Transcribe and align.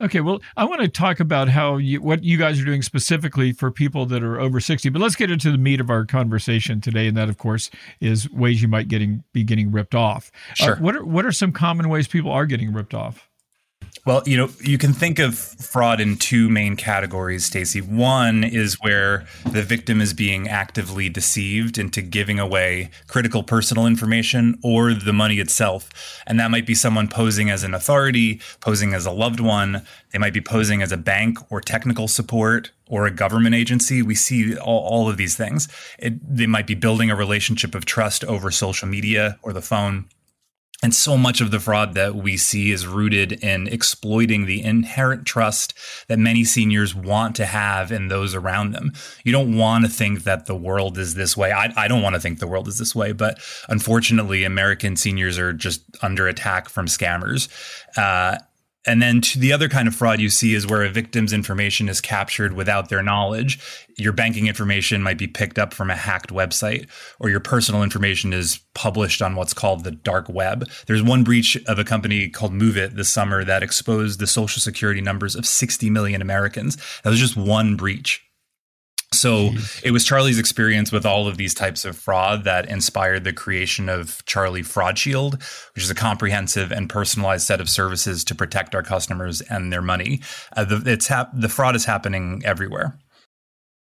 Okay, 0.00 0.20
well, 0.20 0.40
I 0.56 0.64
want 0.64 0.80
to 0.80 0.88
talk 0.88 1.20
about 1.20 1.48
how 1.48 1.76
you, 1.76 2.00
what 2.00 2.24
you 2.24 2.38
guys 2.38 2.60
are 2.60 2.64
doing 2.64 2.82
specifically 2.82 3.52
for 3.52 3.70
people 3.70 4.06
that 4.06 4.22
are 4.22 4.40
over 4.40 4.58
60, 4.58 4.88
but 4.88 5.02
let's 5.02 5.14
get 5.14 5.30
into 5.30 5.52
the 5.52 5.58
meat 5.58 5.80
of 5.80 5.90
our 5.90 6.06
conversation 6.06 6.80
today. 6.80 7.06
And 7.06 7.16
that, 7.16 7.28
of 7.28 7.36
course, 7.36 7.70
is 8.00 8.30
ways 8.30 8.62
you 8.62 8.68
might 8.68 8.88
getting 8.88 9.24
be 9.32 9.44
getting 9.44 9.70
ripped 9.70 9.94
off. 9.94 10.32
Uh, 10.52 10.54
sure. 10.54 10.76
Uh, 10.76 10.80
what 10.80 10.96
are 10.96 11.04
what 11.04 11.26
are 11.26 11.32
some 11.32 11.52
common 11.52 11.88
ways 11.88 12.08
people 12.08 12.30
are 12.30 12.46
getting 12.46 12.72
ripped 12.72 12.94
off? 12.94 13.29
Well, 14.06 14.22
you 14.24 14.38
know, 14.38 14.48
you 14.62 14.78
can 14.78 14.94
think 14.94 15.18
of 15.18 15.36
fraud 15.36 16.00
in 16.00 16.16
two 16.16 16.48
main 16.48 16.74
categories, 16.74 17.44
Stacy. 17.44 17.82
One 17.82 18.44
is 18.44 18.80
where 18.80 19.26
the 19.50 19.62
victim 19.62 20.00
is 20.00 20.14
being 20.14 20.48
actively 20.48 21.10
deceived 21.10 21.76
into 21.76 22.00
giving 22.00 22.38
away 22.38 22.90
critical 23.08 23.42
personal 23.42 23.86
information 23.86 24.58
or 24.64 24.94
the 24.94 25.12
money 25.12 25.38
itself. 25.38 25.90
And 26.26 26.40
that 26.40 26.50
might 26.50 26.64
be 26.64 26.74
someone 26.74 27.08
posing 27.08 27.50
as 27.50 27.62
an 27.62 27.74
authority, 27.74 28.40
posing 28.60 28.94
as 28.94 29.04
a 29.04 29.10
loved 29.10 29.40
one. 29.40 29.86
They 30.12 30.18
might 30.18 30.32
be 30.32 30.40
posing 30.40 30.80
as 30.80 30.92
a 30.92 30.96
bank 30.96 31.38
or 31.50 31.60
technical 31.60 32.08
support 32.08 32.70
or 32.88 33.06
a 33.06 33.10
government 33.10 33.54
agency. 33.54 34.00
We 34.00 34.14
see 34.14 34.56
all, 34.56 34.80
all 34.80 35.10
of 35.10 35.18
these 35.18 35.36
things. 35.36 35.68
It, 35.98 36.14
they 36.36 36.46
might 36.46 36.66
be 36.66 36.74
building 36.74 37.10
a 37.10 37.16
relationship 37.16 37.74
of 37.74 37.84
trust 37.84 38.24
over 38.24 38.50
social 38.50 38.88
media 38.88 39.38
or 39.42 39.52
the 39.52 39.62
phone. 39.62 40.06
And 40.82 40.94
so 40.94 41.18
much 41.18 41.40
of 41.40 41.50
the 41.50 41.60
fraud 41.60 41.94
that 41.94 42.14
we 42.14 42.36
see 42.36 42.70
is 42.70 42.86
rooted 42.86 43.32
in 43.44 43.66
exploiting 43.68 44.46
the 44.46 44.62
inherent 44.62 45.26
trust 45.26 45.74
that 46.08 46.18
many 46.18 46.42
seniors 46.42 46.94
want 46.94 47.36
to 47.36 47.44
have 47.44 47.92
in 47.92 48.08
those 48.08 48.34
around 48.34 48.72
them. 48.72 48.92
You 49.22 49.32
don't 49.32 49.56
want 49.56 49.84
to 49.84 49.90
think 49.90 50.24
that 50.24 50.46
the 50.46 50.56
world 50.56 50.96
is 50.96 51.14
this 51.14 51.36
way. 51.36 51.52
I, 51.52 51.72
I 51.76 51.86
don't 51.86 52.02
want 52.02 52.14
to 52.14 52.20
think 52.20 52.38
the 52.38 52.46
world 52.46 52.66
is 52.66 52.78
this 52.78 52.94
way, 52.94 53.12
but 53.12 53.38
unfortunately, 53.68 54.44
American 54.44 54.96
seniors 54.96 55.38
are 55.38 55.52
just 55.52 55.82
under 56.00 56.26
attack 56.28 56.70
from 56.70 56.86
scammers. 56.86 57.48
Uh, 57.96 58.38
and 58.86 59.02
then 59.02 59.20
the 59.36 59.52
other 59.52 59.68
kind 59.68 59.86
of 59.86 59.94
fraud 59.94 60.20
you 60.20 60.30
see 60.30 60.54
is 60.54 60.66
where 60.66 60.82
a 60.82 60.88
victim's 60.88 61.32
information 61.32 61.88
is 61.88 62.00
captured 62.00 62.54
without 62.54 62.88
their 62.88 63.02
knowledge. 63.02 63.58
Your 63.98 64.12
banking 64.12 64.46
information 64.46 65.02
might 65.02 65.18
be 65.18 65.26
picked 65.26 65.58
up 65.58 65.74
from 65.74 65.90
a 65.90 65.96
hacked 65.96 66.30
website, 66.30 66.88
or 67.18 67.28
your 67.28 67.40
personal 67.40 67.82
information 67.82 68.32
is 68.32 68.60
published 68.74 69.20
on 69.20 69.36
what's 69.36 69.52
called 69.52 69.84
the 69.84 69.90
dark 69.90 70.28
web. 70.30 70.66
There's 70.86 71.02
one 71.02 71.24
breach 71.24 71.58
of 71.66 71.78
a 71.78 71.84
company 71.84 72.30
called 72.30 72.52
MoveIt 72.52 72.94
this 72.94 73.10
summer 73.10 73.44
that 73.44 73.62
exposed 73.62 74.18
the 74.18 74.26
social 74.26 74.60
security 74.60 75.02
numbers 75.02 75.36
of 75.36 75.44
60 75.44 75.90
million 75.90 76.22
Americans. 76.22 76.76
That 77.02 77.10
was 77.10 77.20
just 77.20 77.36
one 77.36 77.76
breach. 77.76 78.24
So 79.20 79.50
Jeez. 79.50 79.82
it 79.84 79.90
was 79.90 80.04
Charlie's 80.04 80.38
experience 80.38 80.90
with 80.90 81.04
all 81.04 81.28
of 81.28 81.36
these 81.36 81.54
types 81.54 81.84
of 81.84 81.96
fraud 81.96 82.44
that 82.44 82.68
inspired 82.68 83.24
the 83.24 83.32
creation 83.32 83.88
of 83.88 84.24
Charlie 84.24 84.62
Fraud 84.62 84.98
Shield, 84.98 85.34
which 85.74 85.84
is 85.84 85.90
a 85.90 85.94
comprehensive 85.94 86.72
and 86.72 86.88
personalized 86.88 87.46
set 87.46 87.60
of 87.60 87.68
services 87.68 88.24
to 88.24 88.34
protect 88.34 88.74
our 88.74 88.82
customers 88.82 89.40
and 89.42 89.72
their 89.72 89.82
money. 89.82 90.20
Uh, 90.56 90.64
the, 90.64 90.82
it's 90.90 91.06
hap- 91.06 91.30
the 91.34 91.48
fraud 91.48 91.76
is 91.76 91.84
happening 91.84 92.42
everywhere. 92.44 92.98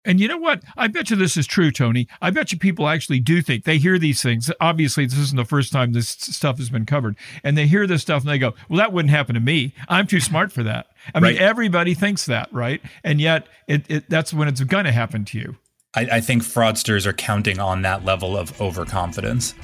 And 0.04 0.18
you 0.18 0.28
know 0.28 0.38
what? 0.38 0.62
I 0.76 0.86
bet 0.86 1.10
you 1.10 1.16
this 1.16 1.36
is 1.36 1.46
true, 1.46 1.70
Tony. 1.70 2.08
I 2.22 2.30
bet 2.30 2.52
you 2.52 2.58
people 2.58 2.88
actually 2.88 3.20
do 3.20 3.42
think 3.42 3.64
they 3.64 3.76
hear 3.76 3.98
these 3.98 4.22
things. 4.22 4.50
Obviously, 4.60 5.04
this 5.04 5.18
isn't 5.18 5.36
the 5.36 5.44
first 5.44 5.72
time 5.72 5.92
this 5.92 6.08
stuff 6.08 6.56
has 6.56 6.70
been 6.70 6.86
covered. 6.86 7.16
And 7.44 7.56
they 7.56 7.66
hear 7.66 7.86
this 7.86 8.00
stuff 8.00 8.22
and 8.22 8.30
they 8.30 8.38
go, 8.38 8.54
well, 8.68 8.78
that 8.78 8.92
wouldn't 8.92 9.10
happen 9.10 9.34
to 9.34 9.40
me. 9.40 9.74
I'm 9.88 10.06
too 10.06 10.20
smart 10.20 10.52
for 10.52 10.62
that. 10.62 10.86
I 11.14 11.18
right. 11.18 11.34
mean, 11.34 11.42
everybody 11.42 11.92
thinks 11.92 12.24
that, 12.26 12.50
right? 12.52 12.80
And 13.04 13.20
yet, 13.20 13.46
it, 13.66 13.90
it 13.90 14.08
that's 14.08 14.32
when 14.32 14.48
it's 14.48 14.62
going 14.62 14.86
to 14.86 14.92
happen 14.92 15.24
to 15.26 15.38
you. 15.38 15.56
I, 15.94 16.08
I 16.12 16.20
think 16.20 16.44
fraudsters 16.44 17.04
are 17.04 17.12
counting 17.12 17.58
on 17.58 17.82
that 17.82 18.04
level 18.04 18.36
of 18.36 18.58
overconfidence. 18.60 19.54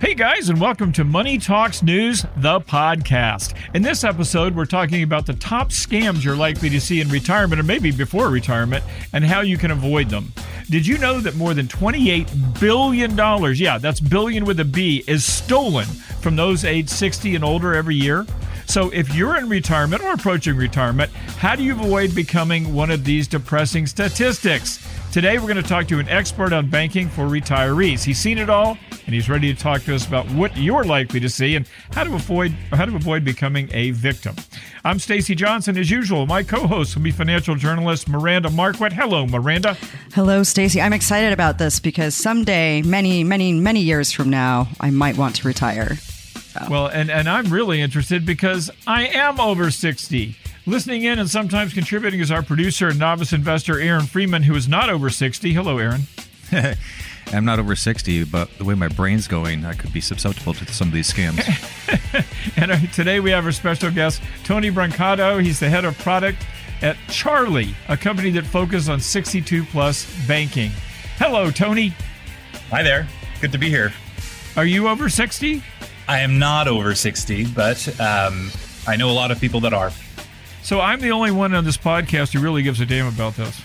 Hey 0.00 0.14
guys, 0.14 0.48
and 0.48 0.60
welcome 0.60 0.92
to 0.92 1.04
Money 1.04 1.38
Talks 1.38 1.82
News, 1.82 2.26
the 2.38 2.60
podcast. 2.60 3.54
In 3.74 3.82
this 3.82 4.02
episode, 4.04 4.54
we're 4.54 4.66
talking 4.66 5.02
about 5.02 5.24
the 5.24 5.34
top 5.34 5.70
scams 5.70 6.24
you're 6.24 6.36
likely 6.36 6.68
to 6.70 6.80
see 6.80 7.00
in 7.00 7.08
retirement 7.08 7.60
or 7.60 7.62
maybe 7.62 7.90
before 7.90 8.28
retirement 8.28 8.84
and 9.12 9.24
how 9.24 9.40
you 9.40 9.56
can 9.56 9.70
avoid 9.70 10.10
them. 10.10 10.32
Did 10.68 10.86
you 10.86 10.98
know 10.98 11.20
that 11.20 11.36
more 11.36 11.54
than 11.54 11.68
$28 11.68 12.60
billion, 12.60 13.16
yeah, 13.56 13.78
that's 13.78 14.00
billion 14.00 14.44
with 14.44 14.60
a 14.60 14.64
B, 14.64 15.04
is 15.06 15.24
stolen 15.24 15.86
from 15.86 16.36
those 16.36 16.64
age 16.64 16.88
60 16.88 17.36
and 17.36 17.44
older 17.44 17.74
every 17.74 17.94
year? 17.94 18.26
So, 18.66 18.90
if 18.90 19.14
you're 19.14 19.36
in 19.36 19.48
retirement 19.48 20.02
or 20.02 20.12
approaching 20.12 20.56
retirement, 20.56 21.12
how 21.38 21.54
do 21.54 21.62
you 21.62 21.72
avoid 21.72 22.14
becoming 22.14 22.74
one 22.74 22.90
of 22.90 23.04
these 23.04 23.28
depressing 23.28 23.86
statistics? 23.86 24.84
Today, 25.12 25.38
we're 25.38 25.46
going 25.46 25.62
to 25.62 25.68
talk 25.68 25.86
to 25.88 26.00
an 26.00 26.08
expert 26.08 26.52
on 26.52 26.68
banking 26.68 27.08
for 27.08 27.26
retirees. 27.26 28.02
He's 28.02 28.18
seen 28.18 28.36
it 28.36 28.50
all, 28.50 28.76
and 29.06 29.14
he's 29.14 29.28
ready 29.28 29.54
to 29.54 29.60
talk 29.60 29.82
to 29.82 29.94
us 29.94 30.06
about 30.08 30.28
what 30.32 30.56
you're 30.56 30.82
likely 30.82 31.20
to 31.20 31.28
see 31.28 31.54
and 31.54 31.68
how 31.92 32.02
to 32.02 32.14
avoid 32.14 32.50
how 32.72 32.84
to 32.84 32.96
avoid 32.96 33.24
becoming 33.24 33.68
a 33.72 33.92
victim. 33.92 34.34
I'm 34.82 34.98
Stacy 34.98 35.36
Johnson, 35.36 35.78
as 35.78 35.88
usual. 35.88 36.26
My 36.26 36.42
co-host 36.42 36.96
will 36.96 37.02
be 37.02 37.12
financial 37.12 37.54
journalist 37.54 38.08
Miranda 38.08 38.50
Marquit. 38.50 38.92
Hello, 38.92 39.24
Miranda. 39.24 39.74
Hello, 40.14 40.42
Stacy. 40.42 40.80
I'm 40.80 40.92
excited 40.92 41.32
about 41.32 41.58
this 41.58 41.78
because 41.78 42.16
someday, 42.16 42.82
many, 42.82 43.22
many, 43.22 43.52
many 43.52 43.82
years 43.82 44.10
from 44.10 44.30
now, 44.30 44.68
I 44.80 44.90
might 44.90 45.16
want 45.16 45.36
to 45.36 45.46
retire. 45.46 45.96
So. 46.54 46.66
Well, 46.70 46.86
and 46.86 47.10
and 47.10 47.28
I'm 47.28 47.52
really 47.52 47.80
interested 47.80 48.24
because 48.24 48.70
I 48.86 49.08
am 49.08 49.40
over 49.40 49.72
60. 49.72 50.36
Listening 50.66 51.02
in 51.02 51.18
and 51.18 51.28
sometimes 51.28 51.74
contributing 51.74 52.20
is 52.20 52.30
our 52.30 52.42
producer 52.42 52.88
and 52.88 52.98
novice 52.98 53.32
investor, 53.32 53.80
Aaron 53.80 54.06
Freeman, 54.06 54.44
who 54.44 54.54
is 54.54 54.68
not 54.68 54.88
over 54.88 55.10
60. 55.10 55.52
Hello, 55.52 55.78
Aaron. 55.78 56.02
I'm 57.32 57.44
not 57.44 57.58
over 57.58 57.74
60, 57.74 58.24
but 58.24 58.56
the 58.58 58.64
way 58.64 58.74
my 58.74 58.88
brain's 58.88 59.26
going, 59.26 59.64
I 59.64 59.74
could 59.74 59.92
be 59.92 60.00
susceptible 60.00 60.54
to 60.54 60.72
some 60.72 60.88
of 60.88 60.94
these 60.94 61.12
scams. 61.12 61.42
and 62.56 62.70
uh, 62.70 62.78
today 62.92 63.18
we 63.18 63.30
have 63.30 63.44
our 63.44 63.52
special 63.52 63.90
guest, 63.90 64.22
Tony 64.44 64.70
Brancato. 64.70 65.42
He's 65.42 65.58
the 65.58 65.68
head 65.68 65.84
of 65.84 65.98
product 65.98 66.46
at 66.82 66.96
Charlie, 67.08 67.74
a 67.88 67.96
company 67.96 68.30
that 68.30 68.44
focuses 68.44 68.88
on 68.88 69.00
62 69.00 69.64
plus 69.64 70.06
banking. 70.28 70.70
Hello, 71.18 71.50
Tony. 71.50 71.94
Hi 72.70 72.82
there. 72.82 73.08
Good 73.40 73.52
to 73.52 73.58
be 73.58 73.68
here. 73.68 73.92
Are 74.56 74.66
you 74.66 74.88
over 74.88 75.08
60? 75.08 75.62
I 76.06 76.20
am 76.20 76.38
not 76.38 76.68
over 76.68 76.94
60, 76.94 77.46
but 77.46 78.00
um, 78.00 78.50
I 78.86 78.96
know 78.96 79.10
a 79.10 79.12
lot 79.12 79.30
of 79.30 79.40
people 79.40 79.60
that 79.60 79.72
are. 79.72 79.90
So 80.62 80.80
I'm 80.80 81.00
the 81.00 81.12
only 81.12 81.30
one 81.30 81.54
on 81.54 81.64
this 81.64 81.76
podcast 81.76 82.32
who 82.32 82.40
really 82.40 82.62
gives 82.62 82.80
a 82.80 82.86
damn 82.86 83.06
about 83.06 83.36
this. 83.36 83.60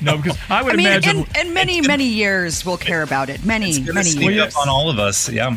no, 0.00 0.16
because 0.16 0.38
I 0.48 0.62
would 0.62 0.74
I 0.74 0.76
mean, 0.76 0.86
imagine, 0.86 1.16
in, 1.18 1.48
in 1.48 1.54
many 1.54 1.80
many 1.80 2.04
years 2.04 2.64
we'll 2.64 2.76
care 2.76 3.02
about 3.02 3.28
it. 3.28 3.44
Many 3.44 3.80
many 3.80 4.10
years 4.10 4.54
on 4.54 4.68
all 4.68 4.90
of 4.90 4.98
us. 4.98 5.28
Yeah, 5.28 5.56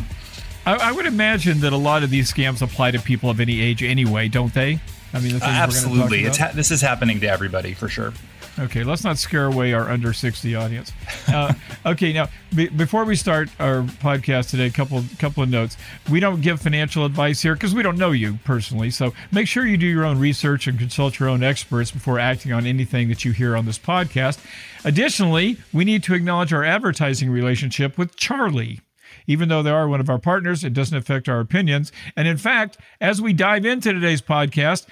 I, 0.66 0.74
I, 0.74 0.92
would 0.92 1.06
imagine 1.06 1.60
that 1.60 1.72
a 1.72 1.76
lot 1.76 2.02
of 2.02 2.10
these 2.10 2.32
scams 2.32 2.62
apply 2.62 2.92
to 2.92 2.98
people 2.98 3.30
of 3.30 3.40
any 3.40 3.60
age 3.60 3.82
anyway, 3.82 4.28
don't 4.28 4.52
they? 4.54 4.80
I 5.12 5.20
mean, 5.20 5.36
uh, 5.36 5.40
absolutely. 5.44 6.24
It's 6.24 6.38
ha- 6.38 6.52
this 6.54 6.70
is 6.70 6.80
happening 6.80 7.20
to 7.20 7.28
everybody 7.28 7.74
for 7.74 7.88
sure. 7.88 8.12
Okay, 8.56 8.84
let's 8.84 9.02
not 9.02 9.18
scare 9.18 9.46
away 9.46 9.72
our 9.72 9.90
under 9.90 10.12
60 10.12 10.54
audience. 10.54 10.92
Uh, 11.26 11.52
okay, 11.86 12.12
now 12.12 12.28
be, 12.54 12.68
before 12.68 13.04
we 13.04 13.16
start 13.16 13.48
our 13.58 13.82
podcast 13.82 14.50
today, 14.50 14.66
a 14.66 14.70
couple 14.70 15.02
couple 15.18 15.42
of 15.42 15.48
notes. 15.48 15.76
We 16.08 16.20
don't 16.20 16.40
give 16.40 16.60
financial 16.60 17.04
advice 17.04 17.42
here 17.42 17.54
because 17.54 17.74
we 17.74 17.82
don't 17.82 17.98
know 17.98 18.12
you 18.12 18.38
personally. 18.44 18.90
So 18.90 19.12
make 19.32 19.48
sure 19.48 19.66
you 19.66 19.76
do 19.76 19.86
your 19.86 20.04
own 20.04 20.20
research 20.20 20.68
and 20.68 20.78
consult 20.78 21.18
your 21.18 21.28
own 21.28 21.42
experts 21.42 21.90
before 21.90 22.20
acting 22.20 22.52
on 22.52 22.66
anything 22.66 23.08
that 23.08 23.24
you 23.24 23.32
hear 23.32 23.56
on 23.56 23.66
this 23.66 23.78
podcast. 23.78 24.38
Additionally, 24.84 25.56
we 25.72 25.84
need 25.84 26.04
to 26.04 26.14
acknowledge 26.14 26.52
our 26.52 26.64
advertising 26.64 27.30
relationship 27.30 27.98
with 27.98 28.14
Charlie. 28.14 28.80
Even 29.26 29.48
though 29.48 29.62
they 29.62 29.70
are 29.70 29.88
one 29.88 30.00
of 30.00 30.10
our 30.10 30.18
partners, 30.18 30.64
it 30.64 30.74
doesn't 30.74 30.96
affect 30.96 31.28
our 31.28 31.40
opinions. 31.40 31.90
And 32.16 32.28
in 32.28 32.36
fact, 32.36 32.78
as 33.00 33.20
we 33.20 33.32
dive 33.32 33.64
into 33.64 33.92
today's 33.92 34.22
podcast, 34.22 34.86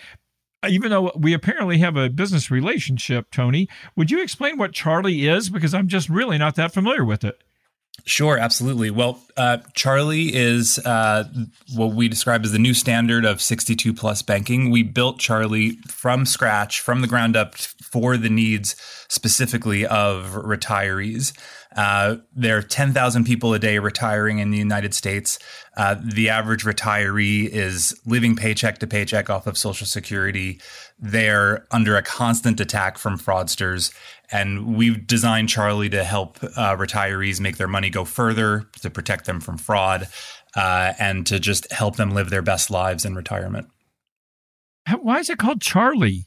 even 0.68 0.90
though 0.90 1.12
we 1.16 1.32
apparently 1.32 1.78
have 1.78 1.96
a 1.96 2.08
business 2.08 2.50
relationship, 2.50 3.30
Tony, 3.30 3.68
would 3.96 4.10
you 4.10 4.22
explain 4.22 4.58
what 4.58 4.72
Charlie 4.72 5.28
is? 5.28 5.50
Because 5.50 5.74
I'm 5.74 5.88
just 5.88 6.08
really 6.08 6.38
not 6.38 6.54
that 6.56 6.72
familiar 6.72 7.04
with 7.04 7.24
it. 7.24 7.42
Sure, 8.04 8.36
absolutely. 8.36 8.90
Well, 8.90 9.20
uh, 9.36 9.58
Charlie 9.74 10.34
is 10.34 10.78
uh, 10.78 11.24
what 11.74 11.94
we 11.94 12.08
describe 12.08 12.44
as 12.44 12.50
the 12.50 12.58
new 12.58 12.74
standard 12.74 13.24
of 13.24 13.40
62 13.40 13.94
plus 13.94 14.22
banking. 14.22 14.70
We 14.70 14.82
built 14.82 15.18
Charlie 15.18 15.72
from 15.86 16.26
scratch, 16.26 16.80
from 16.80 17.00
the 17.00 17.06
ground 17.06 17.36
up, 17.36 17.54
for 17.54 18.16
the 18.16 18.30
needs 18.30 18.74
specifically 19.08 19.86
of 19.86 20.32
retirees. 20.32 21.32
Uh, 21.77 22.16
there 22.34 22.57
are 22.59 22.63
10,000 22.63 23.24
people 23.24 23.54
a 23.54 23.59
day 23.59 23.78
retiring 23.78 24.39
in 24.39 24.51
the 24.51 24.59
United 24.59 24.95
States. 24.95 25.39
Uh, 25.77 25.97
the 26.03 26.28
average 26.28 26.65
retiree 26.65 27.48
is 27.48 27.98
living 28.04 28.36
paycheck 28.36 28.78
to 28.78 28.86
paycheck 28.86 29.30
off 29.30 29.47
of 29.47 29.57
Social 29.57 29.86
Security. 29.86 30.60
They're 30.98 31.66
under 31.71 31.97
a 31.97 32.03
constant 32.03 32.60
attack 32.60 32.98
from 32.98 33.19
fraudsters. 33.19 33.92
And 34.30 34.77
we've 34.77 35.07
designed 35.07 35.48
Charlie 35.48 35.91
to 35.91 36.04
help 36.04 36.42
uh, 36.42 36.77
retirees 36.77 37.41
make 37.41 37.57
their 37.57 37.69
money 37.69 37.91
go 37.91 38.04
further, 38.04 38.66
to 38.80 38.91
protect 38.91 39.27
them 39.27 39.41
from 39.41 39.59
fraud, 39.59 40.09
uh, 40.57 40.92
and 40.98 41.27
to 41.27 41.39
just 41.39 41.71
help 41.72 41.97
them 41.97 42.13
live 42.13 42.30
their 42.30 42.42
best 42.42 42.71
lives 42.71 43.04
in 43.04 43.15
retirement. 43.15 43.68
Why 45.01 45.18
is 45.18 45.30
it 45.30 45.39
called 45.39 45.60
Charlie? 45.60 46.27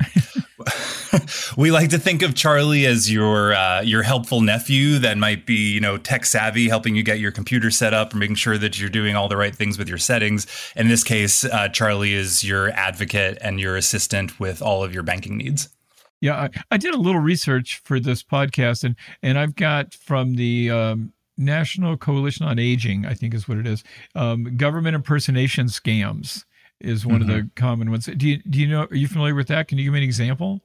we 1.56 1.70
like 1.70 1.90
to 1.90 1.98
think 1.98 2.22
of 2.22 2.34
Charlie 2.34 2.86
as 2.86 3.12
your 3.12 3.54
uh, 3.54 3.80
your 3.82 4.02
helpful 4.02 4.40
nephew 4.40 4.98
that 4.98 5.18
might 5.18 5.46
be 5.46 5.72
you 5.72 5.80
know 5.80 5.96
tech 5.98 6.24
savvy, 6.24 6.68
helping 6.68 6.94
you 6.94 7.02
get 7.02 7.18
your 7.18 7.32
computer 7.32 7.70
set 7.70 7.94
up, 7.94 8.14
or 8.14 8.18
making 8.18 8.36
sure 8.36 8.58
that 8.58 8.78
you're 8.78 8.90
doing 8.90 9.16
all 9.16 9.28
the 9.28 9.36
right 9.36 9.54
things 9.54 9.78
with 9.78 9.88
your 9.88 9.98
settings. 9.98 10.46
In 10.76 10.88
this 10.88 11.04
case, 11.04 11.44
uh, 11.44 11.68
Charlie 11.68 12.14
is 12.14 12.44
your 12.44 12.70
advocate 12.70 13.38
and 13.40 13.60
your 13.60 13.76
assistant 13.76 14.38
with 14.38 14.62
all 14.62 14.84
of 14.84 14.94
your 14.94 15.02
banking 15.02 15.36
needs. 15.36 15.68
Yeah, 16.20 16.34
I, 16.34 16.50
I 16.70 16.76
did 16.76 16.94
a 16.94 16.98
little 16.98 17.20
research 17.20 17.80
for 17.84 17.98
this 17.98 18.22
podcast, 18.22 18.84
and 18.84 18.96
and 19.22 19.38
I've 19.38 19.54
got 19.54 19.94
from 19.94 20.34
the 20.34 20.70
um, 20.70 21.12
National 21.36 21.96
Coalition 21.96 22.46
on 22.46 22.58
Aging, 22.58 23.06
I 23.06 23.14
think 23.14 23.34
is 23.34 23.48
what 23.48 23.58
it 23.58 23.66
is, 23.66 23.82
um, 24.14 24.56
government 24.56 24.94
impersonation 24.94 25.66
scams 25.66 26.44
is 26.80 27.04
one 27.04 27.20
mm-hmm. 27.20 27.30
of 27.30 27.36
the 27.36 27.50
common 27.56 27.90
ones. 27.90 28.06
Do 28.06 28.28
you 28.28 28.38
do 28.48 28.58
you 28.58 28.68
know? 28.68 28.84
Are 28.90 28.96
you 28.96 29.08
familiar 29.08 29.34
with 29.34 29.48
that? 29.48 29.68
Can 29.68 29.78
you 29.78 29.84
give 29.84 29.92
me 29.92 30.00
an 30.00 30.04
example? 30.04 30.60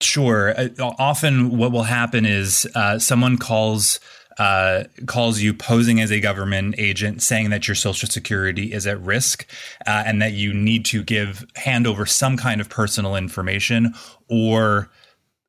Sure. 0.00 0.54
Uh, 0.58 0.68
often, 0.98 1.56
what 1.56 1.72
will 1.72 1.82
happen 1.82 2.24
is 2.24 2.66
uh, 2.74 2.98
someone 2.98 3.36
calls 3.36 4.00
uh, 4.38 4.84
calls 5.06 5.40
you 5.40 5.52
posing 5.52 6.00
as 6.00 6.10
a 6.10 6.20
government 6.20 6.74
agent, 6.78 7.22
saying 7.22 7.50
that 7.50 7.68
your 7.68 7.74
social 7.74 8.08
security 8.08 8.72
is 8.72 8.86
at 8.86 8.98
risk 9.02 9.46
uh, 9.86 10.02
and 10.06 10.22
that 10.22 10.32
you 10.32 10.54
need 10.54 10.84
to 10.86 11.02
give 11.02 11.44
hand 11.56 11.86
over 11.86 12.06
some 12.06 12.38
kind 12.38 12.60
of 12.60 12.68
personal 12.70 13.16
information 13.16 13.92
or 14.28 14.90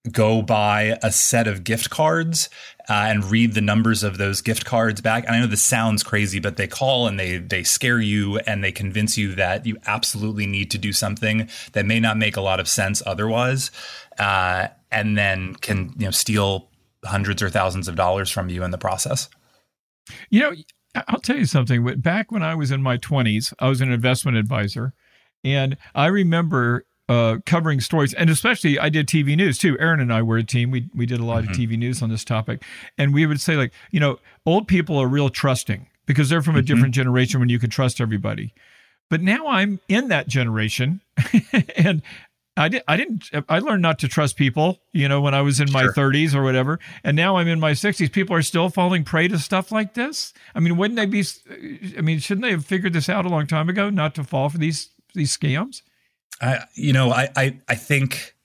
go 0.10 0.42
buy 0.42 0.98
a 1.04 1.12
set 1.12 1.48
of 1.48 1.64
gift 1.64 1.90
cards 1.90 2.50
uh, 2.90 3.06
and 3.08 3.26
read 3.26 3.54
the 3.54 3.62
numbers 3.62 4.02
of 4.02 4.18
those 4.18 4.42
gift 4.42 4.66
cards 4.66 5.00
back. 5.00 5.26
And 5.26 5.36
I 5.36 5.40
know 5.40 5.48
this 5.48 5.62
sounds 5.62 6.02
crazy, 6.02 6.40
but 6.40 6.58
they 6.58 6.68
call 6.68 7.08
and 7.08 7.20
they 7.20 7.38
they 7.38 7.64
scare 7.64 8.00
you 8.00 8.40
and 8.40 8.64
they 8.64 8.72
convince 8.72 9.18
you 9.18 9.36
that 9.36 9.66
you 9.66 9.78
absolutely 9.86 10.48
need 10.48 10.72
to 10.72 10.78
do 10.78 10.92
something 10.92 11.48
that 11.74 11.86
may 11.86 12.00
not 12.00 12.18
make 12.18 12.36
a 12.36 12.42
lot 12.42 12.60
of 12.60 12.68
sense 12.68 13.04
otherwise, 13.06 13.70
uh, 14.18 14.68
and 14.92 15.18
then 15.18 15.56
can 15.56 15.94
you 15.98 16.06
know 16.06 16.12
steal 16.12 16.68
hundreds 17.06 17.42
or 17.44 17.50
thousands 17.50 17.88
of 17.88 17.96
dollars 17.96 18.32
from 18.32 18.50
you 18.50 18.64
in 18.64 18.72
the 18.72 18.78
process. 18.78 19.30
You 20.30 20.42
know, 20.42 20.54
I'll 21.08 21.20
tell 21.20 21.38
you 21.38 21.46
something. 21.46 21.86
Back 22.02 22.32
when 22.32 22.42
I 22.42 22.56
was 22.56 22.72
in 22.72 22.82
my 22.82 22.98
twenties, 22.98 23.54
I 23.60 23.70
was 23.70 23.82
an 23.82 23.92
investment 23.92 24.38
advisor, 24.38 24.94
and 25.44 25.78
I 25.94 26.08
remember 26.08 26.86
uh, 27.12 27.40
covering 27.46 27.82
stories, 27.82 28.14
and 28.14 28.30
especially 28.30 28.80
I 28.80 28.88
did 28.88 29.06
TV 29.06 29.36
news 29.36 29.58
too. 29.58 29.78
Aaron 29.80 30.00
and 30.00 30.14
I 30.14 30.22
were 30.22 30.38
a 30.38 30.44
team. 30.44 30.72
We 30.72 30.90
we 30.96 31.06
did 31.06 31.20
a 31.20 31.26
lot 31.26 31.44
mm-hmm. 31.44 31.52
of 31.52 31.58
TV 31.58 31.78
news 31.78 32.02
on 32.02 32.10
this 32.10 32.24
topic, 32.24 32.64
and 32.98 33.14
we 33.14 33.26
would 33.26 33.42
say 33.42 33.58
like, 33.58 33.74
you 33.92 34.00
know, 34.00 34.18
old 34.46 34.66
people 34.66 34.98
are 34.98 35.08
real 35.08 35.30
trusting 35.30 35.88
because 36.06 36.30
they're 36.30 36.42
from 36.42 36.56
a 36.56 36.60
mm-hmm. 36.60 36.68
different 36.68 36.96
generation 36.96 37.42
when 37.42 37.50
you 37.50 37.60
can 37.60 37.70
trust 37.70 38.00
everybody. 38.00 38.54
But 39.10 39.22
now 39.22 39.46
I'm 39.48 39.82
in 39.90 40.08
that 40.08 40.30
generation, 40.30 41.02
and 41.76 42.02
I 42.56 42.70
did 42.70 42.82
I 42.88 42.96
didn't 42.96 43.30
I 43.50 43.60
learned 43.60 43.82
not 43.82 44.00
to 44.00 44.08
trust 44.08 44.38
people, 44.38 44.80
you 44.94 45.10
know, 45.10 45.20
when 45.20 45.34
I 45.34 45.42
was 45.42 45.60
in 45.60 45.70
my 45.70 45.84
sure. 45.84 45.94
30s 45.94 46.34
or 46.34 46.44
whatever, 46.44 46.80
and 47.04 47.18
now 47.18 47.36
I'm 47.36 47.50
in 47.50 47.60
my 47.60 47.72
60s. 47.72 48.10
People 48.10 48.38
are 48.38 48.42
still 48.42 48.70
falling 48.70 49.04
prey 49.04 49.28
to 49.28 49.38
stuff 49.38 49.70
like 49.70 49.96
this. 49.96 50.32
I 50.56 50.62
mean, 50.62 50.78
wouldn't 50.78 50.96
they 50.96 51.08
be? 51.08 51.26
I 51.98 52.00
mean, 52.00 52.20
shouldn't 52.20 52.46
they 52.46 52.52
have 52.52 52.66
figured 52.66 52.94
this 52.94 53.10
out 53.10 53.26
a 53.26 53.30
long 53.30 53.48
time 53.48 53.68
ago, 53.68 53.90
not 53.90 54.16
to 54.16 54.24
fall 54.24 54.48
for 54.48 54.60
these 54.60 54.92
these 55.14 55.36
scams? 55.36 55.82
I, 56.42 56.66
you 56.74 56.92
know, 56.92 57.12
I, 57.12 57.30
I, 57.36 57.60
I 57.70 57.76
think, 57.76 58.36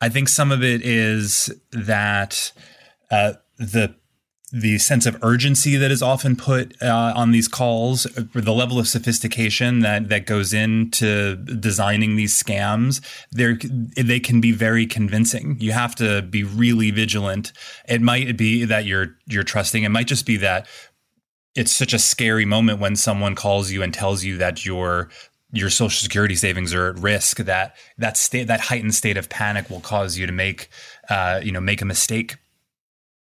I 0.00 0.08
think 0.08 0.28
some 0.28 0.52
of 0.52 0.62
it 0.62 0.82
is 0.82 1.50
that 1.72 2.52
uh, 3.10 3.34
the 3.58 3.94
the 4.56 4.78
sense 4.78 5.04
of 5.04 5.18
urgency 5.20 5.74
that 5.76 5.90
is 5.90 6.00
often 6.00 6.36
put 6.36 6.80
uh, 6.80 7.12
on 7.16 7.32
these 7.32 7.48
calls, 7.48 8.04
the 8.04 8.52
level 8.52 8.78
of 8.78 8.86
sophistication 8.86 9.80
that 9.80 10.08
that 10.10 10.26
goes 10.26 10.54
into 10.54 11.34
designing 11.34 12.14
these 12.14 12.40
scams, 12.40 13.04
they 13.32 13.54
they 14.00 14.20
can 14.20 14.40
be 14.40 14.52
very 14.52 14.86
convincing. 14.86 15.56
You 15.58 15.72
have 15.72 15.96
to 15.96 16.22
be 16.22 16.44
really 16.44 16.92
vigilant. 16.92 17.52
It 17.88 18.00
might 18.00 18.36
be 18.36 18.64
that 18.64 18.84
you're 18.84 19.16
you're 19.26 19.42
trusting. 19.42 19.82
It 19.82 19.88
might 19.88 20.06
just 20.06 20.24
be 20.24 20.36
that 20.36 20.68
it's 21.56 21.72
such 21.72 21.92
a 21.92 21.98
scary 21.98 22.44
moment 22.44 22.78
when 22.78 22.94
someone 22.94 23.34
calls 23.34 23.72
you 23.72 23.82
and 23.82 23.92
tells 23.92 24.22
you 24.22 24.36
that 24.36 24.64
you're 24.64 25.08
your 25.54 25.70
social 25.70 26.02
security 26.02 26.34
savings 26.34 26.74
are 26.74 26.88
at 26.88 26.98
risk 26.98 27.38
that 27.38 27.76
that 27.96 28.16
state 28.16 28.48
that 28.48 28.60
heightened 28.60 28.94
state 28.94 29.16
of 29.16 29.28
panic 29.28 29.70
will 29.70 29.80
cause 29.80 30.18
you 30.18 30.26
to 30.26 30.32
make 30.32 30.68
uh, 31.08 31.40
you 31.42 31.52
know 31.52 31.60
make 31.60 31.80
a 31.80 31.84
mistake. 31.84 32.36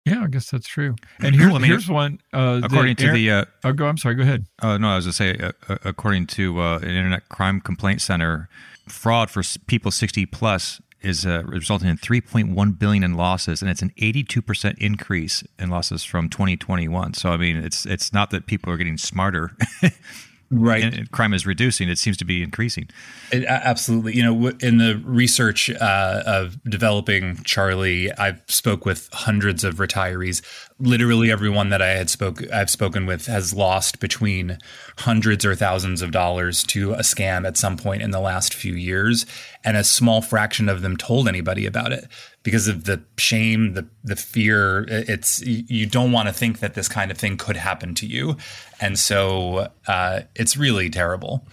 Yeah 0.05 0.23
i 0.23 0.27
guess 0.27 0.51
that's 0.51 0.67
true. 0.67 0.97
And 1.21 1.35
here's, 1.35 1.47
well, 1.49 1.57
I 1.57 1.59
mean, 1.61 1.71
here's 1.71 1.89
one 1.89 2.21
uh, 2.33 2.61
according 2.63 2.97
the, 2.97 3.07
to 3.07 3.13
the 3.13 3.31
uh, 3.31 3.45
oh, 3.65 3.73
go 3.73 3.87
i'm 3.87 3.99
sorry 3.99 4.15
go 4.15 4.23
ahead. 4.23 4.47
Uh, 4.61 4.79
no 4.79 4.89
i 4.89 4.97
was 4.97 5.05
going 5.05 5.35
to 5.35 5.41
say 5.41 5.47
uh, 5.47 5.73
uh, 5.73 5.79
according 5.85 6.27
to 6.29 6.61
uh, 6.61 6.79
an 6.79 6.89
internet 6.89 7.29
crime 7.29 7.61
complaint 7.61 8.01
center 8.01 8.49
fraud 8.89 9.31
for 9.31 9.43
people 9.67 9.91
60 9.91 10.27
plus 10.27 10.81
is 11.01 11.27
uh, 11.27 11.43
resulting 11.45 11.89
in 11.89 11.99
3.1 11.99 12.79
billion 12.79 13.05
in 13.05 13.15
losses 13.15 13.61
and 13.61 13.71
it's 13.71 13.83
an 13.83 13.93
82% 13.99 14.79
increase 14.79 15.45
in 15.59 15.69
losses 15.69 16.05
from 16.05 16.29
2021 16.29 17.15
so 17.15 17.31
i 17.31 17.37
mean 17.37 17.57
it's 17.57 17.87
it's 17.87 18.13
not 18.13 18.31
that 18.31 18.47
people 18.47 18.73
are 18.73 18.77
getting 18.77 18.99
smarter 18.99 19.57
right. 20.55 20.83
And 20.83 21.11
crime 21.11 21.35
is 21.35 21.47
reducing. 21.47 21.89
It 21.89 21.99
seems 21.99 22.17
to 22.19 22.25
be 22.25 22.43
increasing. 22.43 22.89
It, 23.33 23.45
absolutely. 23.45 24.17
You 24.17 24.23
know 24.23 24.49
in 24.61 24.79
the 24.79 25.03
research 25.05 25.71
uh, 25.71 26.23
of 26.27 26.63
developing 26.65 27.43
charlie 27.45 28.13
i've 28.13 28.41
spoke 28.47 28.85
with 28.85 29.09
hundreds 29.13 29.65
of 29.65 29.77
retirees. 29.77 30.43
Literally 30.79 31.31
everyone 31.31 31.69
that 31.71 31.83
i 31.83 31.89
had 31.89 32.11
spoke 32.11 32.43
i've 32.53 32.71
spoken 32.71 33.07
with 33.07 33.27
has 33.27 33.55
lost 33.55 34.01
between 34.01 34.59
hundreds 34.99 35.45
or 35.45 35.55
thousands 35.55 36.03
of 36.03 36.11
dollars 36.11 36.65
to 36.65 36.93
a 36.93 37.01
scam 37.01 37.47
at 37.47 37.57
some 37.57 37.77
point 37.77 38.03
in 38.03 38.11
the 38.11 38.21
last 38.21 38.55
few 38.55 38.75
years 38.75 39.27
and 39.65 39.77
a 39.77 39.85
small 39.85 40.21
fraction 40.21 40.69
of 40.69 40.83
them 40.83 40.97
told 40.97 41.27
anybody 41.27 41.67
about 41.67 41.93
it 41.93 42.07
because 42.43 42.69
of 42.69 42.85
the 42.85 43.03
shame, 43.17 43.75
the 43.75 43.87
the 44.05 44.17
fear. 44.17 44.85
It's 44.89 45.41
you 45.43 45.87
don't 45.87 46.13
want 46.13 46.29
to 46.29 46.35
think 46.35 46.61
that 46.61 46.75
this 46.75 46.89
kind 46.89 47.11
of 47.11 47.19
thing 47.19 47.37
could 47.37 47.57
happen 47.57 47.95
to 47.97 48.07
you, 48.07 48.37
and 48.81 48.99
so 48.99 49.69
uh, 49.87 50.21
it's 50.35 50.57
really 50.57 50.91
terrible. 50.91 51.47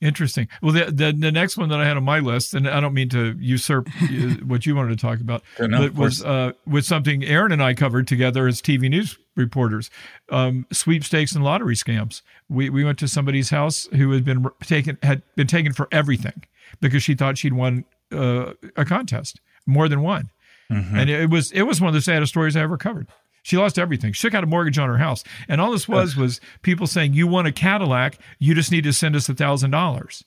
Interesting. 0.00 0.46
Well, 0.62 0.72
the, 0.72 0.84
the, 0.84 1.12
the 1.12 1.32
next 1.32 1.56
one 1.56 1.70
that 1.70 1.80
I 1.80 1.84
had 1.84 1.96
on 1.96 2.04
my 2.04 2.20
list, 2.20 2.54
and 2.54 2.68
I 2.68 2.78
don't 2.78 2.94
mean 2.94 3.08
to 3.08 3.36
usurp 3.40 3.88
what 4.44 4.64
you 4.64 4.76
wanted 4.76 4.90
to 4.90 4.96
talk 4.96 5.20
about, 5.20 5.42
no, 5.58 5.80
but 5.80 5.94
was 5.94 6.24
uh, 6.24 6.52
with 6.66 6.84
something 6.84 7.24
Aaron 7.24 7.50
and 7.50 7.60
I 7.60 7.74
covered 7.74 8.06
together 8.06 8.46
as 8.46 8.62
TV 8.62 8.88
news 8.88 9.18
reporters: 9.34 9.90
um, 10.30 10.66
sweepstakes 10.72 11.32
and 11.32 11.42
lottery 11.42 11.74
scams. 11.74 12.22
We 12.48 12.70
we 12.70 12.84
went 12.84 13.00
to 13.00 13.08
somebody's 13.08 13.50
house 13.50 13.88
who 13.96 14.12
had 14.12 14.24
been 14.24 14.46
taken 14.62 14.98
had 15.02 15.22
been 15.34 15.48
taken 15.48 15.72
for 15.72 15.88
everything 15.90 16.44
because 16.80 17.02
she 17.02 17.14
thought 17.14 17.38
she'd 17.38 17.52
won 17.52 17.84
uh, 18.12 18.52
a 18.76 18.84
contest, 18.84 19.40
more 19.66 19.88
than 19.88 20.02
one. 20.02 20.30
Mm-hmm. 20.70 20.96
And 20.96 21.10
it 21.10 21.30
was 21.30 21.50
it 21.52 21.62
was 21.62 21.80
one 21.80 21.88
of 21.88 21.94
the 21.94 22.02
saddest 22.02 22.32
stories 22.32 22.56
I 22.56 22.60
ever 22.60 22.76
covered. 22.76 23.08
She 23.42 23.56
lost 23.56 23.78
everything. 23.78 24.12
She 24.12 24.26
took 24.26 24.34
out 24.34 24.44
a 24.44 24.46
mortgage 24.46 24.78
on 24.78 24.88
her 24.88 24.98
house, 24.98 25.24
and 25.48 25.60
all 25.60 25.70
this 25.72 25.88
was 25.88 26.16
was 26.16 26.40
people 26.62 26.86
saying, 26.86 27.14
"You 27.14 27.26
want 27.26 27.46
a 27.46 27.52
Cadillac? 27.52 28.18
You 28.38 28.54
just 28.54 28.70
need 28.70 28.84
to 28.84 28.92
send 28.92 29.16
us 29.16 29.28
a 29.28 29.34
thousand 29.34 29.74
uh, 29.74 29.78
dollars 29.78 30.24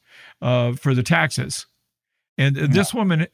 for 0.80 0.96
the 0.96 1.04
taxes." 1.04 1.68
And 2.38 2.56
this 2.56 2.92
woman, 2.92 3.28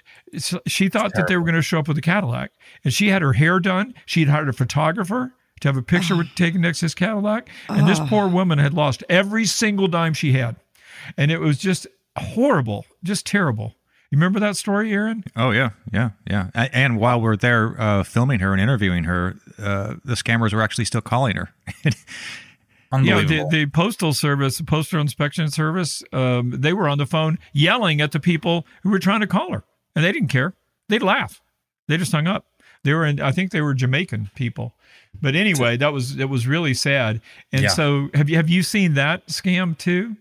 she 0.65 0.89
thought 0.89 1.13
that 1.13 1.27
they 1.27 1.37
were 1.37 1.43
going 1.43 1.55
to 1.55 1.61
show 1.61 1.79
up 1.79 1.87
with 1.87 1.97
a 1.97 2.01
Cadillac, 2.01 2.51
and 2.83 2.93
she 2.93 3.07
had 3.07 3.21
her 3.21 3.33
hair 3.33 3.59
done. 3.61 3.93
She 4.05 4.21
had 4.21 4.29
hired 4.29 4.49
a 4.49 4.53
photographer 4.53 5.33
to 5.61 5.67
have 5.67 5.77
a 5.77 5.81
picture 5.81 6.15
oh. 6.15 6.23
taken 6.35 6.61
next 6.61 6.79
to 6.79 6.85
this 6.85 6.95
Cadillac, 6.95 7.49
and 7.69 7.83
oh. 7.83 7.85
this 7.85 8.01
poor 8.09 8.27
woman 8.27 8.59
had 8.59 8.73
lost 8.73 9.03
every 9.07 9.45
single 9.45 9.87
dime 9.87 10.13
she 10.13 10.33
had, 10.33 10.57
and 11.15 11.31
it 11.31 11.39
was 11.39 11.57
just 11.57 11.87
horrible, 12.19 12.85
just 13.03 13.25
terrible. 13.25 13.75
You 14.09 14.17
remember 14.17 14.39
that 14.39 14.55
story, 14.55 14.93
Aaron? 14.93 15.23
Oh 15.35 15.51
yeah, 15.51 15.71
yeah, 15.91 16.11
yeah. 16.29 16.49
And 16.55 16.97
while 16.97 17.19
we're 17.19 17.35
there 17.35 17.75
uh, 17.79 18.03
filming 18.03 18.39
her 18.39 18.53
and 18.53 18.61
interviewing 18.61 19.03
her, 19.03 19.35
uh, 19.59 19.95
the 20.05 20.13
scammers 20.13 20.53
were 20.53 20.61
actually 20.61 20.85
still 20.85 21.01
calling 21.01 21.35
her. 21.35 21.49
Yeah, 23.03 23.21
the, 23.21 23.45
the, 23.51 23.65
postal 23.65 24.13
service, 24.13 24.57
the 24.57 24.63
postal 24.63 25.01
inspection 25.01 25.49
service, 25.49 26.03
um, 26.13 26.53
they 26.57 26.71
were 26.71 26.87
on 26.87 26.97
the 26.97 27.05
phone 27.05 27.37
yelling 27.51 27.99
at 27.99 28.13
the 28.13 28.19
people 28.21 28.65
who 28.81 28.89
were 28.89 28.99
trying 28.99 29.19
to 29.19 29.27
call 29.27 29.51
her, 29.51 29.65
and 29.93 30.05
they 30.05 30.11
didn't 30.13 30.29
care. 30.29 30.53
They'd 30.87 31.03
laugh. 31.03 31.41
They 31.89 31.97
just 31.97 32.13
hung 32.13 32.27
up. 32.27 32.45
They 32.83 32.93
were 32.93 33.05
in, 33.05 33.19
I 33.19 33.33
think 33.33 33.51
they 33.51 33.59
were 33.59 33.73
Jamaican 33.73 34.31
people, 34.35 34.73
but 35.21 35.35
anyway, 35.35 35.75
that 35.77 35.91
was 35.91 36.17
it 36.17 36.29
was 36.29 36.47
really 36.47 36.73
sad. 36.73 37.19
And 37.51 37.63
yeah. 37.63 37.69
so, 37.69 38.09
have 38.13 38.29
you 38.29 38.37
have 38.37 38.49
you 38.49 38.63
seen 38.63 38.93
that 38.93 39.27
scam 39.27 39.77
too? 39.77 40.15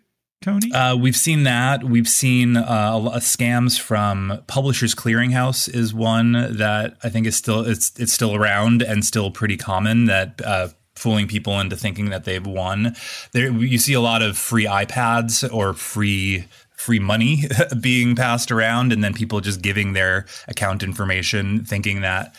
Tony? 0.47 0.73
Uh, 0.73 0.95
we've 0.97 1.17
seen 1.17 1.43
that. 1.43 1.83
We've 1.83 2.07
seen 2.07 2.57
uh, 2.57 2.99
scams 3.19 3.81
from 3.81 4.43
Publishers 4.47 4.95
Clearinghouse 4.95 5.69
is 5.69 5.93
one 5.93 6.33
that 6.33 6.97
I 7.03 7.09
think 7.09 7.27
is 7.27 7.37
still 7.37 7.63
it's 7.63 7.93
it's 7.99 8.13
still 8.13 8.37
around 8.37 8.81
and 8.81 9.05
still 9.05 9.31
pretty 9.31 9.57
common 9.57 10.07
that. 10.07 10.41
Uh, 10.43 10.69
fooling 10.95 11.29
people 11.29 11.61
into 11.61 11.77
thinking 11.77 12.09
that 12.09 12.25
they've 12.25 12.47
won. 12.47 12.97
There, 13.33 13.53
you 13.53 13.77
see 13.77 13.93
a 13.93 14.01
lot 14.01 14.23
of 14.23 14.39
free 14.39 14.65
iPads 14.65 15.47
or 15.53 15.75
free 15.75 16.47
free 16.71 16.99
money 16.99 17.45
being 17.81 18.17
passed 18.17 18.51
around, 18.51 18.95
and 18.95 19.05
then 19.05 19.13
people 19.13 19.43
just 19.43 19.61
giving 19.61 19.93
their 19.93 20.25
account 20.49 20.83
information, 20.83 21.67
thinking 21.67 22.01
that 22.01 22.35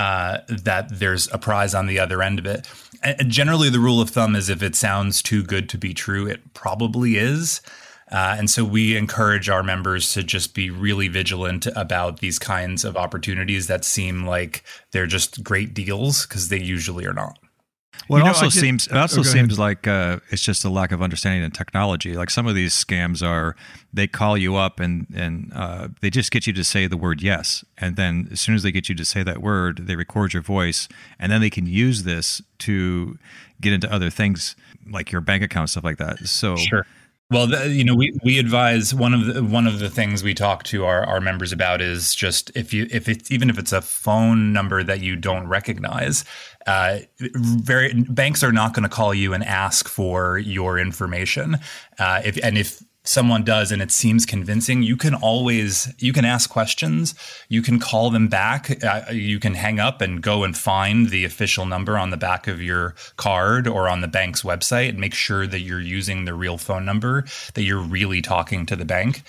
uh, 0.00 0.38
that 0.48 0.86
there's 0.90 1.28
a 1.32 1.38
prize 1.38 1.74
on 1.74 1.86
the 1.86 1.98
other 1.98 2.22
end 2.22 2.38
of 2.38 2.46
it 2.46 2.66
generally 3.26 3.70
the 3.70 3.80
rule 3.80 4.00
of 4.00 4.10
thumb 4.10 4.36
is 4.36 4.48
if 4.48 4.62
it 4.62 4.76
sounds 4.76 5.22
too 5.22 5.42
good 5.42 5.68
to 5.70 5.78
be 5.78 5.94
true, 5.94 6.26
it 6.26 6.54
probably 6.54 7.16
is. 7.16 7.60
Uh, 8.12 8.34
and 8.36 8.50
so 8.50 8.64
we 8.64 8.96
encourage 8.96 9.48
our 9.48 9.62
members 9.62 10.12
to 10.12 10.22
just 10.22 10.52
be 10.52 10.68
really 10.68 11.06
vigilant 11.06 11.66
about 11.76 12.18
these 12.18 12.38
kinds 12.38 12.84
of 12.84 12.96
opportunities 12.96 13.68
that 13.68 13.84
seem 13.84 14.26
like 14.26 14.64
they're 14.90 15.06
just 15.06 15.44
great 15.44 15.72
deals 15.74 16.26
because 16.26 16.48
they 16.48 16.58
usually 16.58 17.06
are 17.06 17.14
not. 17.14 17.38
Well, 18.08 18.18
You 18.20 18.24
it 18.24 18.26
know, 18.26 18.32
also 18.34 18.46
did- 18.46 18.52
seems 18.60 18.86
it 18.86 18.94
oh, 18.94 19.00
also 19.00 19.20
ahead. 19.20 19.32
seems 19.32 19.58
like 19.58 19.86
uh, 19.86 20.18
it's 20.30 20.42
just 20.42 20.64
a 20.64 20.70
lack 20.70 20.90
of 20.90 21.00
understanding 21.02 21.42
in 21.44 21.50
technology. 21.50 22.14
Like 22.14 22.30
some 22.30 22.46
of 22.46 22.54
these 22.54 22.72
scams 22.74 23.24
are, 23.26 23.54
they 23.92 24.06
call 24.06 24.36
you 24.36 24.56
up 24.56 24.80
and 24.80 25.06
and 25.14 25.52
uh, 25.54 25.88
they 26.00 26.10
just 26.10 26.30
get 26.30 26.46
you 26.46 26.52
to 26.54 26.64
say 26.64 26.86
the 26.86 26.96
word 26.96 27.22
yes, 27.22 27.64
and 27.78 27.96
then 27.96 28.28
as 28.32 28.40
soon 28.40 28.54
as 28.54 28.62
they 28.62 28.72
get 28.72 28.88
you 28.88 28.94
to 28.96 29.04
say 29.04 29.22
that 29.22 29.40
word, 29.42 29.86
they 29.86 29.96
record 29.96 30.32
your 30.32 30.42
voice, 30.42 30.88
and 31.18 31.30
then 31.30 31.40
they 31.40 31.50
can 31.50 31.66
use 31.66 32.02
this 32.04 32.40
to 32.60 33.18
get 33.60 33.72
into 33.72 33.92
other 33.92 34.10
things 34.10 34.56
like 34.90 35.12
your 35.12 35.20
bank 35.20 35.42
account 35.42 35.70
stuff 35.70 35.84
like 35.84 35.98
that. 35.98 36.18
So 36.26 36.56
Sure. 36.56 36.86
Well, 37.30 37.46
the, 37.46 37.68
you 37.68 37.84
know, 37.84 37.94
we, 37.94 38.12
we 38.24 38.40
advise 38.40 38.92
one 38.92 39.14
of 39.14 39.26
the 39.26 39.44
one 39.44 39.68
of 39.68 39.78
the 39.78 39.88
things 39.88 40.24
we 40.24 40.34
talk 40.34 40.64
to 40.64 40.84
our, 40.84 41.04
our 41.04 41.20
members 41.20 41.52
about 41.52 41.80
is 41.80 42.12
just 42.12 42.50
if 42.56 42.74
you 42.74 42.88
if 42.90 43.08
it's 43.08 43.30
even 43.30 43.48
if 43.48 43.56
it's 43.56 43.72
a 43.72 43.80
phone 43.80 44.52
number 44.52 44.82
that 44.82 45.00
you 45.00 45.14
don't 45.14 45.46
recognize, 45.46 46.24
uh, 46.66 46.98
very 47.20 47.94
banks 47.94 48.42
are 48.42 48.50
not 48.50 48.74
going 48.74 48.82
to 48.82 48.88
call 48.88 49.14
you 49.14 49.32
and 49.32 49.44
ask 49.44 49.88
for 49.88 50.38
your 50.38 50.76
information. 50.76 51.58
Uh, 52.00 52.20
if 52.24 52.36
and 52.42 52.58
if 52.58 52.82
someone 53.02 53.42
does 53.42 53.72
and 53.72 53.80
it 53.80 53.90
seems 53.90 54.26
convincing 54.26 54.82
you 54.82 54.96
can 54.96 55.14
always 55.14 55.92
you 55.98 56.12
can 56.12 56.24
ask 56.24 56.50
questions. 56.50 57.14
You 57.48 57.62
can 57.62 57.78
call 57.78 58.10
them 58.10 58.28
back. 58.28 58.82
Uh, 58.84 59.02
you 59.10 59.40
can 59.40 59.54
hang 59.54 59.80
up 59.80 60.00
and 60.00 60.22
go 60.22 60.44
and 60.44 60.56
find 60.56 61.08
the 61.08 61.24
official 61.24 61.64
number 61.64 61.96
on 61.96 62.10
the 62.10 62.16
back 62.16 62.46
of 62.46 62.60
your 62.60 62.94
card 63.16 63.66
or 63.66 63.88
on 63.88 64.00
the 64.00 64.08
bank's 64.08 64.42
website 64.42 64.90
and 64.90 64.98
make 64.98 65.14
sure 65.14 65.46
that 65.46 65.60
you're 65.60 65.80
using 65.80 66.24
the 66.24 66.34
real 66.34 66.58
phone 66.58 66.84
number 66.84 67.24
that 67.54 67.62
you're 67.62 67.82
really 67.82 68.20
talking 68.20 68.66
to 68.66 68.76
the 68.76 68.84
bank. 68.84 69.22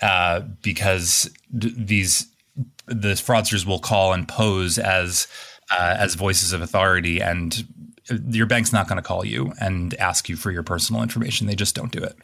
Uh, 0.00 0.40
because 0.62 1.28
d- 1.56 1.74
these 1.76 2.26
the 2.86 3.10
fraudsters 3.10 3.66
will 3.66 3.80
call 3.80 4.12
and 4.12 4.26
pose 4.26 4.78
as 4.78 5.26
uh, 5.70 5.96
as 5.98 6.14
voices 6.14 6.52
of 6.52 6.62
authority 6.62 7.20
and 7.20 7.66
your 8.30 8.46
bank's 8.46 8.72
not 8.72 8.88
going 8.88 8.96
to 8.96 9.02
call 9.02 9.22
you 9.22 9.52
and 9.60 9.92
ask 9.96 10.30
you 10.30 10.36
for 10.36 10.50
your 10.50 10.62
personal 10.62 11.02
information. 11.02 11.46
They 11.46 11.54
just 11.54 11.74
don't 11.74 11.92
do 11.92 12.02
it 12.02 12.16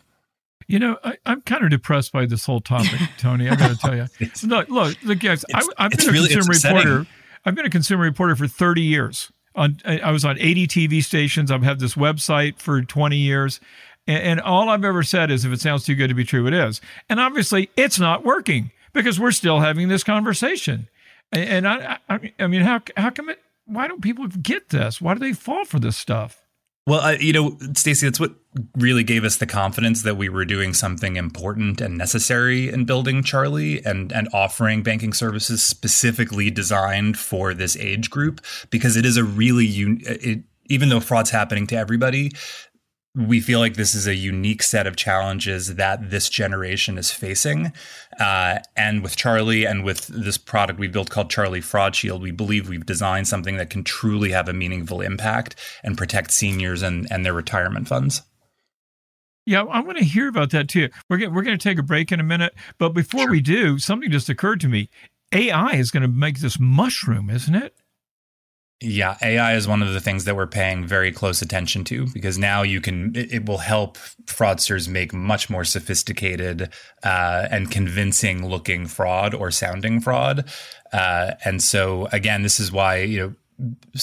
You 0.66 0.78
know, 0.78 0.98
I, 1.04 1.16
I'm 1.26 1.42
kind 1.42 1.62
of 1.64 1.70
depressed 1.70 2.10
by 2.12 2.24
this 2.26 2.46
whole 2.46 2.60
topic, 2.60 2.98
Tony. 3.18 3.48
I 3.48 3.54
got 3.56 3.70
to 3.70 3.76
tell 3.76 3.94
you. 3.94 4.06
Look, 4.44 4.68
look, 4.70 4.96
look, 5.02 5.18
guys. 5.20 5.44
I, 5.54 5.62
I've 5.78 5.90
been 5.90 6.08
a 6.08 6.12
really- 6.12 6.28
consumer 6.30 6.52
upsetting. 6.54 6.76
reporter. 6.78 7.06
I've 7.44 7.54
been 7.54 7.66
a 7.66 7.70
consumer 7.70 8.02
reporter 8.04 8.34
for 8.36 8.46
30 8.48 8.80
years. 8.80 9.30
On, 9.56 9.78
I 9.84 10.10
was 10.10 10.24
on 10.24 10.36
80 10.40 10.66
TV 10.66 11.04
stations. 11.04 11.50
I've 11.50 11.62
had 11.62 11.78
this 11.78 11.94
website 11.94 12.58
for 12.58 12.82
20 12.82 13.16
years, 13.16 13.60
and, 14.08 14.22
and 14.22 14.40
all 14.40 14.68
I've 14.70 14.84
ever 14.84 15.02
said 15.04 15.30
is, 15.30 15.44
if 15.44 15.52
it 15.52 15.60
sounds 15.60 15.84
too 15.84 15.94
good 15.94 16.08
to 16.08 16.14
be 16.14 16.24
true, 16.24 16.46
it 16.48 16.54
is. 16.54 16.80
And 17.08 17.20
obviously, 17.20 17.68
it's 17.76 17.98
not 18.00 18.24
working 18.24 18.70
because 18.94 19.20
we're 19.20 19.30
still 19.30 19.60
having 19.60 19.88
this 19.88 20.02
conversation. 20.02 20.88
And, 21.30 21.66
and 21.66 21.68
I, 21.68 21.98
I, 22.08 22.32
I 22.40 22.46
mean, 22.48 22.62
how 22.62 22.80
how 22.96 23.10
come 23.10 23.28
it? 23.28 23.38
Why 23.66 23.86
don't 23.86 24.02
people 24.02 24.26
get 24.26 24.70
this? 24.70 25.00
Why 25.00 25.14
do 25.14 25.20
they 25.20 25.32
fall 25.32 25.64
for 25.64 25.78
this 25.78 25.96
stuff? 25.96 26.43
Well, 26.86 27.00
I, 27.00 27.12
you 27.14 27.32
know, 27.32 27.56
Stacy, 27.74 28.06
that's 28.06 28.20
what 28.20 28.34
really 28.76 29.04
gave 29.04 29.24
us 29.24 29.36
the 29.36 29.46
confidence 29.46 30.02
that 30.02 30.18
we 30.18 30.28
were 30.28 30.44
doing 30.44 30.74
something 30.74 31.16
important 31.16 31.80
and 31.80 31.96
necessary 31.96 32.68
in 32.68 32.84
building 32.84 33.22
Charlie 33.22 33.82
and 33.84 34.12
and 34.12 34.28
offering 34.34 34.82
banking 34.82 35.14
services 35.14 35.62
specifically 35.62 36.50
designed 36.50 37.18
for 37.18 37.54
this 37.54 37.74
age 37.78 38.10
group 38.10 38.42
because 38.68 38.96
it 38.96 39.06
is 39.06 39.16
a 39.16 39.24
really 39.24 39.66
un- 39.66 40.00
it, 40.04 40.42
even 40.66 40.90
though 40.90 41.00
fraud's 41.00 41.30
happening 41.30 41.66
to 41.68 41.76
everybody 41.76 42.30
we 43.14 43.40
feel 43.40 43.60
like 43.60 43.74
this 43.74 43.94
is 43.94 44.06
a 44.06 44.14
unique 44.14 44.62
set 44.62 44.86
of 44.86 44.96
challenges 44.96 45.76
that 45.76 46.10
this 46.10 46.28
generation 46.28 46.98
is 46.98 47.12
facing. 47.12 47.72
Uh, 48.18 48.58
and 48.76 49.02
with 49.02 49.16
Charlie 49.16 49.64
and 49.64 49.84
with 49.84 50.08
this 50.08 50.36
product 50.36 50.80
we 50.80 50.88
built 50.88 51.10
called 51.10 51.30
Charlie 51.30 51.60
Fraud 51.60 51.94
Shield, 51.94 52.22
we 52.22 52.32
believe 52.32 52.68
we've 52.68 52.86
designed 52.86 53.28
something 53.28 53.56
that 53.56 53.70
can 53.70 53.84
truly 53.84 54.32
have 54.32 54.48
a 54.48 54.52
meaningful 54.52 55.00
impact 55.00 55.54
and 55.84 55.96
protect 55.96 56.32
seniors 56.32 56.82
and, 56.82 57.06
and 57.10 57.24
their 57.24 57.32
retirement 57.32 57.86
funds. 57.86 58.22
Yeah, 59.46 59.62
I 59.62 59.80
want 59.80 59.98
to 59.98 60.04
hear 60.04 60.28
about 60.28 60.50
that 60.50 60.68
too. 60.68 60.88
We're 61.08 61.18
going 61.18 61.34
we're 61.34 61.42
going 61.42 61.58
to 61.58 61.62
take 61.62 61.78
a 61.78 61.82
break 61.82 62.10
in 62.10 62.18
a 62.18 62.24
minute, 62.24 62.54
but 62.78 62.90
before 62.90 63.30
we 63.30 63.42
do, 63.42 63.78
something 63.78 64.10
just 64.10 64.30
occurred 64.30 64.60
to 64.60 64.68
me. 64.68 64.88
AI 65.32 65.72
is 65.72 65.90
going 65.90 66.02
to 66.02 66.08
make 66.08 66.40
this 66.40 66.58
mushroom, 66.58 67.28
isn't 67.28 67.54
it? 67.54 67.76
Yeah, 68.80 69.16
AI 69.22 69.54
is 69.54 69.66
one 69.66 69.82
of 69.82 69.92
the 69.94 70.00
things 70.00 70.24
that 70.24 70.36
we're 70.36 70.46
paying 70.46 70.86
very 70.86 71.10
close 71.12 71.40
attention 71.40 71.84
to 71.84 72.06
because 72.12 72.36
now 72.36 72.62
you 72.62 72.80
can, 72.80 73.14
it, 73.16 73.32
it 73.32 73.46
will 73.46 73.58
help 73.58 73.96
fraudsters 74.26 74.88
make 74.88 75.14
much 75.14 75.48
more 75.48 75.64
sophisticated 75.64 76.70
uh, 77.02 77.48
and 77.50 77.70
convincing 77.70 78.46
looking 78.46 78.86
fraud 78.86 79.32
or 79.32 79.50
sounding 79.50 80.00
fraud. 80.00 80.50
Uh, 80.92 81.32
and 81.44 81.62
so, 81.62 82.08
again, 82.12 82.42
this 82.42 82.60
is 82.60 82.70
why, 82.70 82.96
you 82.96 83.18
know, 83.18 83.34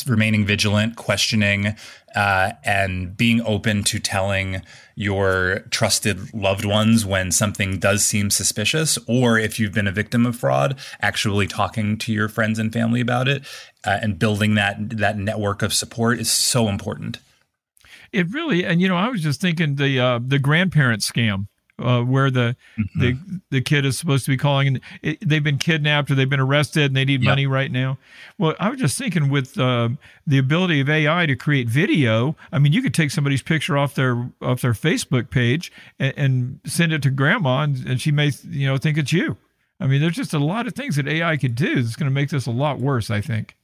remaining 0.07 0.45
vigilant, 0.45 0.95
questioning, 0.95 1.75
uh, 2.15 2.53
and 2.63 3.15
being 3.15 3.41
open 3.41 3.83
to 3.83 3.99
telling 3.99 4.61
your 4.95 5.59
trusted 5.71 6.33
loved 6.33 6.65
ones 6.65 7.05
when 7.05 7.31
something 7.31 7.79
does 7.79 8.05
seem 8.05 8.29
suspicious, 8.29 8.97
or 9.07 9.39
if 9.39 9.59
you've 9.59 9.73
been 9.73 9.87
a 9.87 9.91
victim 9.91 10.25
of 10.25 10.35
fraud, 10.35 10.77
actually 11.01 11.47
talking 11.47 11.97
to 11.97 12.13
your 12.13 12.29
friends 12.29 12.59
and 12.59 12.71
family 12.73 13.01
about 13.01 13.27
it, 13.27 13.43
uh, 13.85 13.99
and 14.01 14.19
building 14.19 14.55
that 14.55 14.77
that 14.97 15.17
network 15.17 15.61
of 15.61 15.73
support 15.73 16.19
is 16.19 16.31
so 16.31 16.67
important. 16.67 17.19
It 18.11 18.29
really, 18.29 18.65
and 18.65 18.81
you 18.81 18.89
know, 18.89 18.97
I 18.97 19.07
was 19.07 19.21
just 19.21 19.39
thinking 19.39 19.75
the 19.75 19.99
uh, 19.99 20.19
the 20.25 20.39
grandparent 20.39 21.01
scam. 21.01 21.47
Uh, 21.81 22.03
where 22.03 22.29
the, 22.29 22.55
the 22.95 23.17
the 23.49 23.61
kid 23.61 23.85
is 23.85 23.97
supposed 23.97 24.23
to 24.25 24.31
be 24.31 24.37
calling 24.37 24.67
and 24.67 25.17
they've 25.21 25.43
been 25.43 25.57
kidnapped 25.57 26.11
or 26.11 26.15
they've 26.15 26.29
been 26.29 26.39
arrested 26.39 26.85
and 26.85 26.95
they 26.95 27.05
need 27.05 27.21
Yep. 27.23 27.29
money 27.31 27.47
right 27.47 27.71
now. 27.71 27.97
Well, 28.37 28.55
I 28.59 28.69
was 28.69 28.79
just 28.79 28.97
thinking 28.97 29.29
with 29.29 29.57
uh, 29.59 29.89
the 30.27 30.37
ability 30.37 30.79
of 30.79 30.89
AI 30.89 31.25
to 31.25 31.35
create 31.35 31.67
video. 31.67 32.35
I 32.51 32.59
mean, 32.59 32.73
you 32.73 32.81
could 32.81 32.93
take 32.93 33.11
somebody's 33.11 33.41
picture 33.41 33.77
off 33.77 33.95
their 33.95 34.29
off 34.41 34.61
their 34.61 34.73
Facebook 34.73 35.29
page 35.29 35.71
and, 35.99 36.13
and 36.17 36.59
send 36.65 36.93
it 36.93 37.01
to 37.03 37.09
grandma, 37.09 37.61
and, 37.63 37.85
and 37.87 37.99
she 38.01 38.11
may 38.11 38.31
you 38.49 38.67
know 38.67 38.77
think 38.77 38.97
it's 38.97 39.11
you. 39.11 39.37
I 39.79 39.87
mean, 39.87 39.99
there's 39.99 40.15
just 40.15 40.33
a 40.33 40.39
lot 40.39 40.67
of 40.67 40.73
things 40.75 40.95
that 40.97 41.07
AI 41.07 41.37
could 41.37 41.55
do 41.55 41.81
that's 41.81 41.95
going 41.95 42.09
to 42.09 42.13
make 42.13 42.29
this 42.29 42.45
a 42.45 42.51
lot 42.51 42.79
worse. 42.79 43.09
I 43.09 43.21
think. 43.21 43.55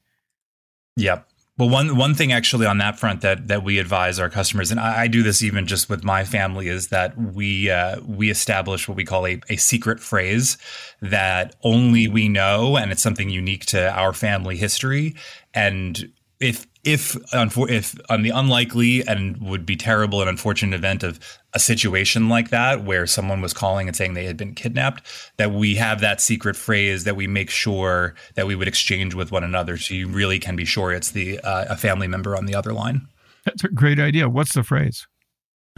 Yep. 0.95 1.27
Well, 1.57 1.69
one 1.69 1.97
one 1.97 2.13
thing 2.13 2.31
actually 2.31 2.67
on 2.67 2.77
that 2.77 2.99
front 2.99 3.21
that 3.21 3.47
that 3.47 3.63
we 3.63 3.79
advise 3.79 4.19
our 4.19 4.29
customers, 4.29 4.69
and 4.69 4.79
I, 4.79 5.03
I 5.03 5.07
do 5.07 5.23
this 5.23 5.41
even 5.41 5.65
just 5.65 5.89
with 5.89 6.03
my 6.03 6.23
family, 6.23 6.67
is 6.67 6.89
that 6.89 7.17
we 7.17 7.71
uh, 7.71 7.99
we 8.05 8.29
establish 8.29 8.87
what 8.87 8.95
we 8.95 9.03
call 9.03 9.25
a, 9.25 9.41
a 9.49 9.55
secret 9.55 9.99
phrase 9.99 10.59
that 11.01 11.55
only 11.63 12.07
we 12.07 12.29
know, 12.29 12.77
and 12.77 12.91
it's 12.91 13.01
something 13.01 13.31
unique 13.31 13.65
to 13.67 13.91
our 13.91 14.13
family 14.13 14.55
history. 14.55 15.15
And 15.55 16.11
if 16.39 16.67
if 16.87 17.17
if 17.33 17.99
on 18.09 18.21
the 18.21 18.29
unlikely 18.29 19.05
and 19.05 19.37
would 19.41 19.65
be 19.65 19.75
terrible 19.75 20.21
and 20.21 20.29
unfortunate 20.29 20.73
event 20.73 21.03
of 21.03 21.19
a 21.53 21.59
situation 21.59 22.29
like 22.29 22.49
that 22.49 22.85
where 22.85 23.05
someone 23.05 23.41
was 23.41 23.51
calling 23.51 23.87
and 23.87 23.95
saying 23.95 24.13
they 24.13 24.23
had 24.23 24.37
been 24.37 24.55
kidnapped, 24.55 25.05
that 25.35 25.51
we 25.51 25.75
have 25.75 25.99
that 25.99 26.21
secret 26.21 26.55
phrase 26.55 27.03
that 27.03 27.17
we 27.17 27.27
make 27.27 27.49
sure 27.49 28.15
that 28.35 28.47
we 28.47 28.55
would 28.55 28.69
exchange 28.69 29.13
with 29.13 29.33
one 29.33 29.43
another, 29.43 29.77
so 29.77 29.93
you 29.93 30.07
really 30.07 30.39
can 30.39 30.55
be 30.55 30.63
sure 30.63 30.93
it's 30.93 31.11
the 31.11 31.39
uh, 31.41 31.65
a 31.69 31.75
family 31.75 32.07
member 32.07 32.37
on 32.37 32.45
the 32.45 32.55
other 32.55 32.71
line. 32.71 33.05
That's 33.43 33.65
a 33.65 33.67
great 33.67 33.99
idea. 33.99 34.29
What's 34.29 34.53
the 34.53 34.63
phrase? 34.63 35.07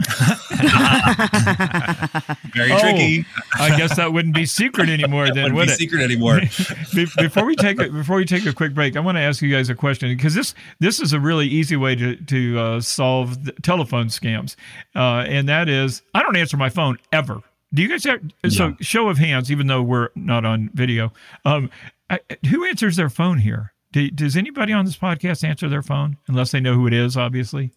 Very 2.60 2.72
Oh, 2.72 2.78
tricky. 2.78 3.24
I 3.54 3.76
guess 3.76 3.96
that 3.96 4.12
wouldn't 4.12 4.34
be 4.34 4.46
secret 4.46 4.88
anymore 4.98 5.26
then, 5.32 5.54
Wouldn't 5.54 5.54
would 5.54 5.66
be 5.66 5.72
it? 5.72 5.76
secret 5.78 6.02
anymore. 6.02 6.40
Before 7.18 7.44
we 7.44 7.56
take 7.56 7.80
a, 7.80 7.88
before 7.88 8.16
we 8.16 8.24
take 8.24 8.44
a 8.46 8.52
quick 8.52 8.74
break, 8.74 8.96
I 8.96 9.00
want 9.00 9.16
to 9.16 9.20
ask 9.22 9.40
you 9.42 9.50
guys 9.50 9.68
a 9.70 9.74
question 9.74 10.08
because 10.14 10.34
this 10.34 10.54
this 10.78 11.00
is 11.00 11.12
a 11.12 11.20
really 11.20 11.46
easy 11.46 11.76
way 11.76 11.94
to 11.96 12.16
to 12.16 12.58
uh, 12.58 12.80
solve 12.80 13.44
the 13.44 13.52
telephone 13.62 14.06
scams, 14.06 14.56
uh, 14.96 15.24
and 15.28 15.48
that 15.48 15.68
is 15.68 16.02
I 16.14 16.22
don't 16.22 16.36
answer 16.36 16.56
my 16.56 16.68
phone 16.68 16.98
ever. 17.12 17.40
Do 17.72 17.82
you 17.82 17.88
guys 17.88 18.04
have 18.04 18.20
so 18.48 18.68
Yeah. 18.68 18.74
show 18.80 19.08
of 19.08 19.18
hands? 19.18 19.50
Even 19.50 19.66
though 19.68 19.82
we're 19.82 20.08
not 20.16 20.44
on 20.44 20.70
video, 20.74 21.12
um, 21.44 21.70
I, 22.10 22.18
who 22.50 22.64
answers 22.64 22.96
their 22.96 23.08
phone 23.10 23.38
here? 23.38 23.72
Do, 23.92 24.10
does 24.10 24.36
anybody 24.36 24.72
on 24.72 24.84
this 24.84 24.96
podcast 24.96 25.42
answer 25.44 25.68
their 25.68 25.82
phone 25.82 26.16
unless 26.28 26.50
they 26.50 26.60
know 26.60 26.74
who 26.74 26.86
it 26.86 26.92
is? 26.92 27.16
Obviously, 27.16 27.70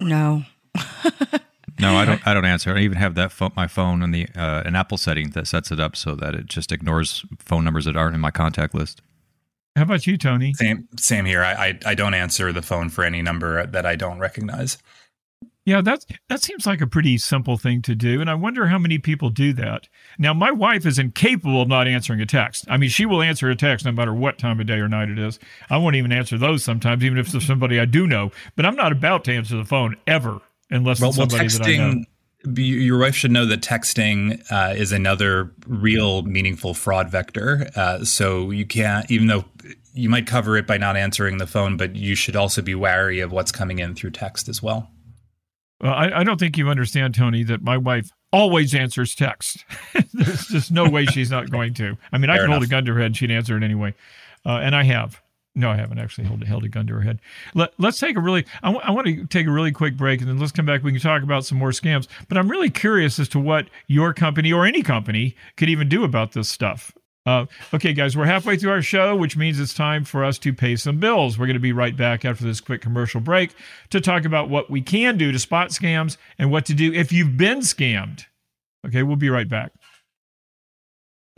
no. 0.00 0.42
No, 1.80 1.96
I 1.96 2.04
don't. 2.04 2.26
I 2.26 2.34
don't 2.34 2.44
answer. 2.44 2.74
I 2.74 2.80
even 2.80 2.98
have 2.98 3.14
that 3.14 3.32
phone, 3.32 3.52
my 3.56 3.66
phone 3.66 4.02
on 4.02 4.10
the 4.10 4.28
uh, 4.36 4.62
an 4.64 4.76
Apple 4.76 4.98
setting 4.98 5.30
that 5.30 5.46
sets 5.46 5.70
it 5.70 5.80
up 5.80 5.96
so 5.96 6.14
that 6.16 6.34
it 6.34 6.46
just 6.46 6.72
ignores 6.72 7.24
phone 7.38 7.64
numbers 7.64 7.84
that 7.86 7.96
aren't 7.96 8.14
in 8.14 8.20
my 8.20 8.30
contact 8.30 8.74
list. 8.74 9.02
how 9.76 9.82
about 9.82 10.06
you, 10.06 10.16
Tony? 10.16 10.54
Same 10.54 10.88
same 10.96 11.24
here. 11.24 11.42
I, 11.42 11.52
I 11.52 11.78
I 11.86 11.94
don't 11.94 12.14
answer 12.14 12.52
the 12.52 12.62
phone 12.62 12.88
for 12.90 13.04
any 13.04 13.22
number 13.22 13.66
that 13.66 13.86
I 13.86 13.96
don't 13.96 14.18
recognize. 14.18 14.78
Yeah, 15.66 15.82
that's 15.82 16.06
that 16.28 16.42
seems 16.42 16.66
like 16.66 16.80
a 16.80 16.86
pretty 16.86 17.18
simple 17.18 17.58
thing 17.58 17.82
to 17.82 17.94
do, 17.94 18.20
and 18.20 18.30
I 18.30 18.34
wonder 18.34 18.66
how 18.66 18.78
many 18.78 18.98
people 18.98 19.28
do 19.28 19.52
that. 19.52 19.88
Now, 20.18 20.32
my 20.32 20.50
wife 20.50 20.86
is 20.86 20.98
incapable 20.98 21.60
of 21.62 21.68
not 21.68 21.86
answering 21.86 22.20
a 22.20 22.26
text. 22.26 22.64
I 22.68 22.78
mean, 22.78 22.88
she 22.88 23.04
will 23.04 23.20
answer 23.22 23.50
a 23.50 23.54
text 23.54 23.84
no 23.84 23.92
matter 23.92 24.14
what 24.14 24.38
time 24.38 24.58
of 24.58 24.66
day 24.66 24.78
or 24.78 24.88
night 24.88 25.10
it 25.10 25.18
is. 25.18 25.38
I 25.68 25.76
won't 25.76 25.96
even 25.96 26.12
answer 26.12 26.38
those 26.38 26.64
sometimes, 26.64 27.04
even 27.04 27.18
if 27.18 27.32
it's 27.32 27.46
somebody 27.46 27.78
I 27.78 27.84
do 27.84 28.06
know. 28.06 28.32
But 28.56 28.64
I'm 28.64 28.74
not 28.74 28.90
about 28.90 29.24
to 29.24 29.34
answer 29.34 29.56
the 29.56 29.64
phone 29.66 29.96
ever, 30.06 30.40
unless 30.70 31.00
Well, 31.00 31.10
well 31.16 31.28
somebody 31.28 31.48
that 31.48 31.62
I 31.62 31.76
know. 31.76 31.84
texting 31.92 32.04
your 32.56 32.98
wife 32.98 33.14
should 33.14 33.30
know 33.30 33.44
that 33.44 33.60
texting 33.60 34.42
uh, 34.50 34.72
is 34.74 34.92
another 34.92 35.52
real 35.66 36.22
meaningful 36.22 36.72
fraud 36.72 37.10
vector. 37.10 37.68
Uh, 37.76 38.02
so 38.02 38.50
you 38.50 38.64
can't, 38.64 39.10
even 39.10 39.26
though 39.26 39.44
you 39.92 40.08
might 40.08 40.26
cover 40.26 40.56
it 40.56 40.66
by 40.66 40.78
not 40.78 40.96
answering 40.96 41.36
the 41.36 41.46
phone, 41.46 41.76
but 41.76 41.96
you 41.96 42.14
should 42.14 42.36
also 42.36 42.62
be 42.62 42.74
wary 42.74 43.20
of 43.20 43.30
what's 43.30 43.52
coming 43.52 43.78
in 43.78 43.94
through 43.94 44.12
text 44.12 44.48
as 44.48 44.62
well. 44.62 44.90
Well, 45.82 45.92
I, 45.92 46.20
I 46.20 46.24
don't 46.24 46.40
think 46.40 46.56
you 46.56 46.70
understand, 46.70 47.14
Tony, 47.14 47.42
that 47.44 47.62
my 47.62 47.76
wife 47.76 48.08
always 48.32 48.74
answers 48.74 49.14
text. 49.14 49.64
There's 50.14 50.46
just 50.46 50.70
no 50.70 50.88
way 50.88 51.04
she's 51.06 51.30
not 51.30 51.50
going 51.50 51.74
to. 51.74 51.98
I 52.10 52.16
mean, 52.18 52.28
Fair 52.28 52.34
I 52.34 52.36
can 52.38 52.44
enough. 52.46 52.54
hold 52.54 52.62
a 52.64 52.68
gun 52.68 52.84
to 52.86 52.94
her 52.94 53.00
head; 53.00 53.16
she'd 53.16 53.30
answer 53.30 53.56
it 53.56 53.62
anyway, 53.62 53.94
uh, 54.46 54.60
and 54.62 54.74
I 54.74 54.84
have. 54.84 55.20
No, 55.54 55.70
I 55.70 55.76
haven't 55.76 55.98
actually 55.98 56.28
held, 56.28 56.44
held 56.44 56.64
a 56.64 56.68
gun 56.68 56.86
to 56.86 56.94
her 56.94 57.00
head. 57.00 57.20
Let, 57.54 57.72
us 57.82 57.98
take 57.98 58.16
a 58.16 58.20
really, 58.20 58.46
I, 58.62 58.68
w- 58.68 58.84
I 58.84 58.92
want 58.92 59.08
to 59.08 59.26
take 59.26 59.46
a 59.46 59.50
really 59.50 59.72
quick 59.72 59.96
break 59.96 60.20
and 60.20 60.28
then 60.28 60.38
let's 60.38 60.52
come 60.52 60.64
back. 60.64 60.84
We 60.84 60.92
can 60.92 61.00
talk 61.00 61.22
about 61.22 61.44
some 61.44 61.58
more 61.58 61.70
scams. 61.70 62.06
But 62.28 62.38
I'm 62.38 62.48
really 62.48 62.70
curious 62.70 63.18
as 63.18 63.28
to 63.30 63.40
what 63.40 63.66
your 63.88 64.14
company 64.14 64.52
or 64.52 64.64
any 64.64 64.82
company 64.82 65.34
could 65.56 65.68
even 65.68 65.88
do 65.88 66.04
about 66.04 66.32
this 66.32 66.48
stuff. 66.48 66.92
Uh, 67.26 67.46
okay, 67.74 67.92
guys, 67.92 68.16
we're 68.16 68.24
halfway 68.24 68.56
through 68.56 68.70
our 68.70 68.80
show, 68.80 69.14
which 69.14 69.36
means 69.36 69.60
it's 69.60 69.74
time 69.74 70.04
for 70.04 70.24
us 70.24 70.38
to 70.38 70.52
pay 70.52 70.74
some 70.76 70.98
bills. 70.98 71.38
We're 71.38 71.46
going 71.46 71.54
to 71.54 71.60
be 71.60 71.72
right 71.72 71.96
back 71.96 72.24
after 72.24 72.44
this 72.44 72.60
quick 72.60 72.80
commercial 72.80 73.20
break 73.20 73.50
to 73.90 74.00
talk 74.00 74.24
about 74.24 74.48
what 74.48 74.70
we 74.70 74.80
can 74.80 75.18
do 75.18 75.30
to 75.32 75.38
spot 75.38 75.68
scams 75.70 76.16
and 76.38 76.50
what 76.50 76.64
to 76.66 76.74
do 76.74 76.92
if 76.92 77.12
you've 77.12 77.36
been 77.36 77.58
scammed. 77.58 78.24
Okay, 78.86 79.02
we'll 79.02 79.16
be 79.16 79.30
right 79.30 79.48
back. 79.48 79.72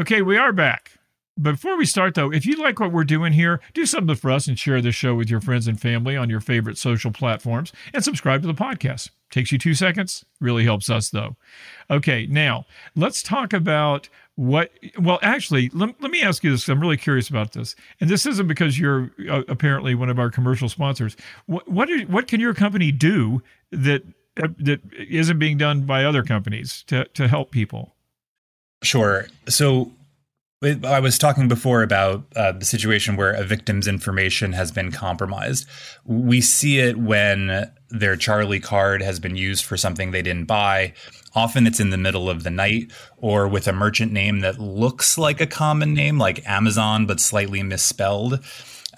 Okay, 0.00 0.22
we 0.22 0.36
are 0.36 0.52
back. 0.52 0.92
Before 1.40 1.78
we 1.78 1.86
start, 1.86 2.14
though, 2.14 2.30
if 2.30 2.44
you 2.44 2.56
like 2.56 2.78
what 2.78 2.92
we're 2.92 3.04
doing 3.04 3.32
here, 3.32 3.60
do 3.72 3.86
something 3.86 4.14
for 4.16 4.30
us 4.30 4.46
and 4.46 4.58
share 4.58 4.82
this 4.82 4.94
show 4.94 5.14
with 5.14 5.30
your 5.30 5.40
friends 5.40 5.66
and 5.66 5.80
family 5.80 6.14
on 6.14 6.28
your 6.28 6.40
favorite 6.40 6.76
social 6.76 7.10
platforms 7.10 7.72
and 7.94 8.04
subscribe 8.04 8.42
to 8.42 8.46
the 8.46 8.54
podcast. 8.54 9.08
Takes 9.30 9.50
you 9.50 9.56
two 9.56 9.72
seconds, 9.72 10.26
really 10.40 10.64
helps 10.64 10.90
us, 10.90 11.08
though. 11.08 11.36
Okay, 11.90 12.26
now 12.26 12.66
let's 12.94 13.22
talk 13.22 13.54
about 13.54 14.10
what. 14.34 14.72
Well, 14.98 15.18
actually, 15.22 15.70
let, 15.72 15.98
let 16.02 16.10
me 16.10 16.20
ask 16.20 16.44
you 16.44 16.50
this. 16.50 16.68
I'm 16.68 16.80
really 16.80 16.98
curious 16.98 17.30
about 17.30 17.52
this. 17.52 17.74
And 17.98 18.10
this 18.10 18.26
isn't 18.26 18.46
because 18.46 18.78
you're 18.78 19.10
uh, 19.30 19.42
apparently 19.48 19.94
one 19.94 20.10
of 20.10 20.18
our 20.18 20.30
commercial 20.30 20.68
sponsors. 20.68 21.16
What, 21.46 21.66
what, 21.66 21.88
what 22.08 22.28
can 22.28 22.40
your 22.40 22.52
company 22.52 22.92
do 22.92 23.42
that, 23.70 24.02
that 24.36 24.80
isn't 24.92 25.38
being 25.38 25.56
done 25.56 25.86
by 25.86 26.04
other 26.04 26.22
companies 26.24 26.82
to, 26.88 27.06
to 27.06 27.26
help 27.26 27.50
people? 27.50 27.94
Sure. 28.82 29.28
So 29.48 29.92
I 30.62 31.00
was 31.00 31.18
talking 31.18 31.48
before 31.48 31.82
about 31.82 32.24
uh, 32.36 32.52
the 32.52 32.64
situation 32.64 33.16
where 33.16 33.32
a 33.32 33.42
victim's 33.42 33.88
information 33.88 34.52
has 34.52 34.70
been 34.70 34.92
compromised. 34.92 35.66
We 36.04 36.40
see 36.40 36.78
it 36.78 36.96
when 36.96 37.72
their 37.90 38.16
Charlie 38.16 38.60
card 38.60 39.02
has 39.02 39.18
been 39.18 39.34
used 39.34 39.64
for 39.64 39.76
something 39.76 40.12
they 40.12 40.22
didn't 40.22 40.44
buy. 40.44 40.92
Often 41.34 41.66
it's 41.66 41.80
in 41.80 41.90
the 41.90 41.98
middle 41.98 42.30
of 42.30 42.44
the 42.44 42.50
night 42.50 42.92
or 43.16 43.48
with 43.48 43.66
a 43.66 43.72
merchant 43.72 44.12
name 44.12 44.40
that 44.40 44.60
looks 44.60 45.18
like 45.18 45.40
a 45.40 45.46
common 45.46 45.94
name, 45.94 46.18
like 46.18 46.46
Amazon, 46.48 47.06
but 47.06 47.18
slightly 47.18 47.62
misspelled. 47.64 48.38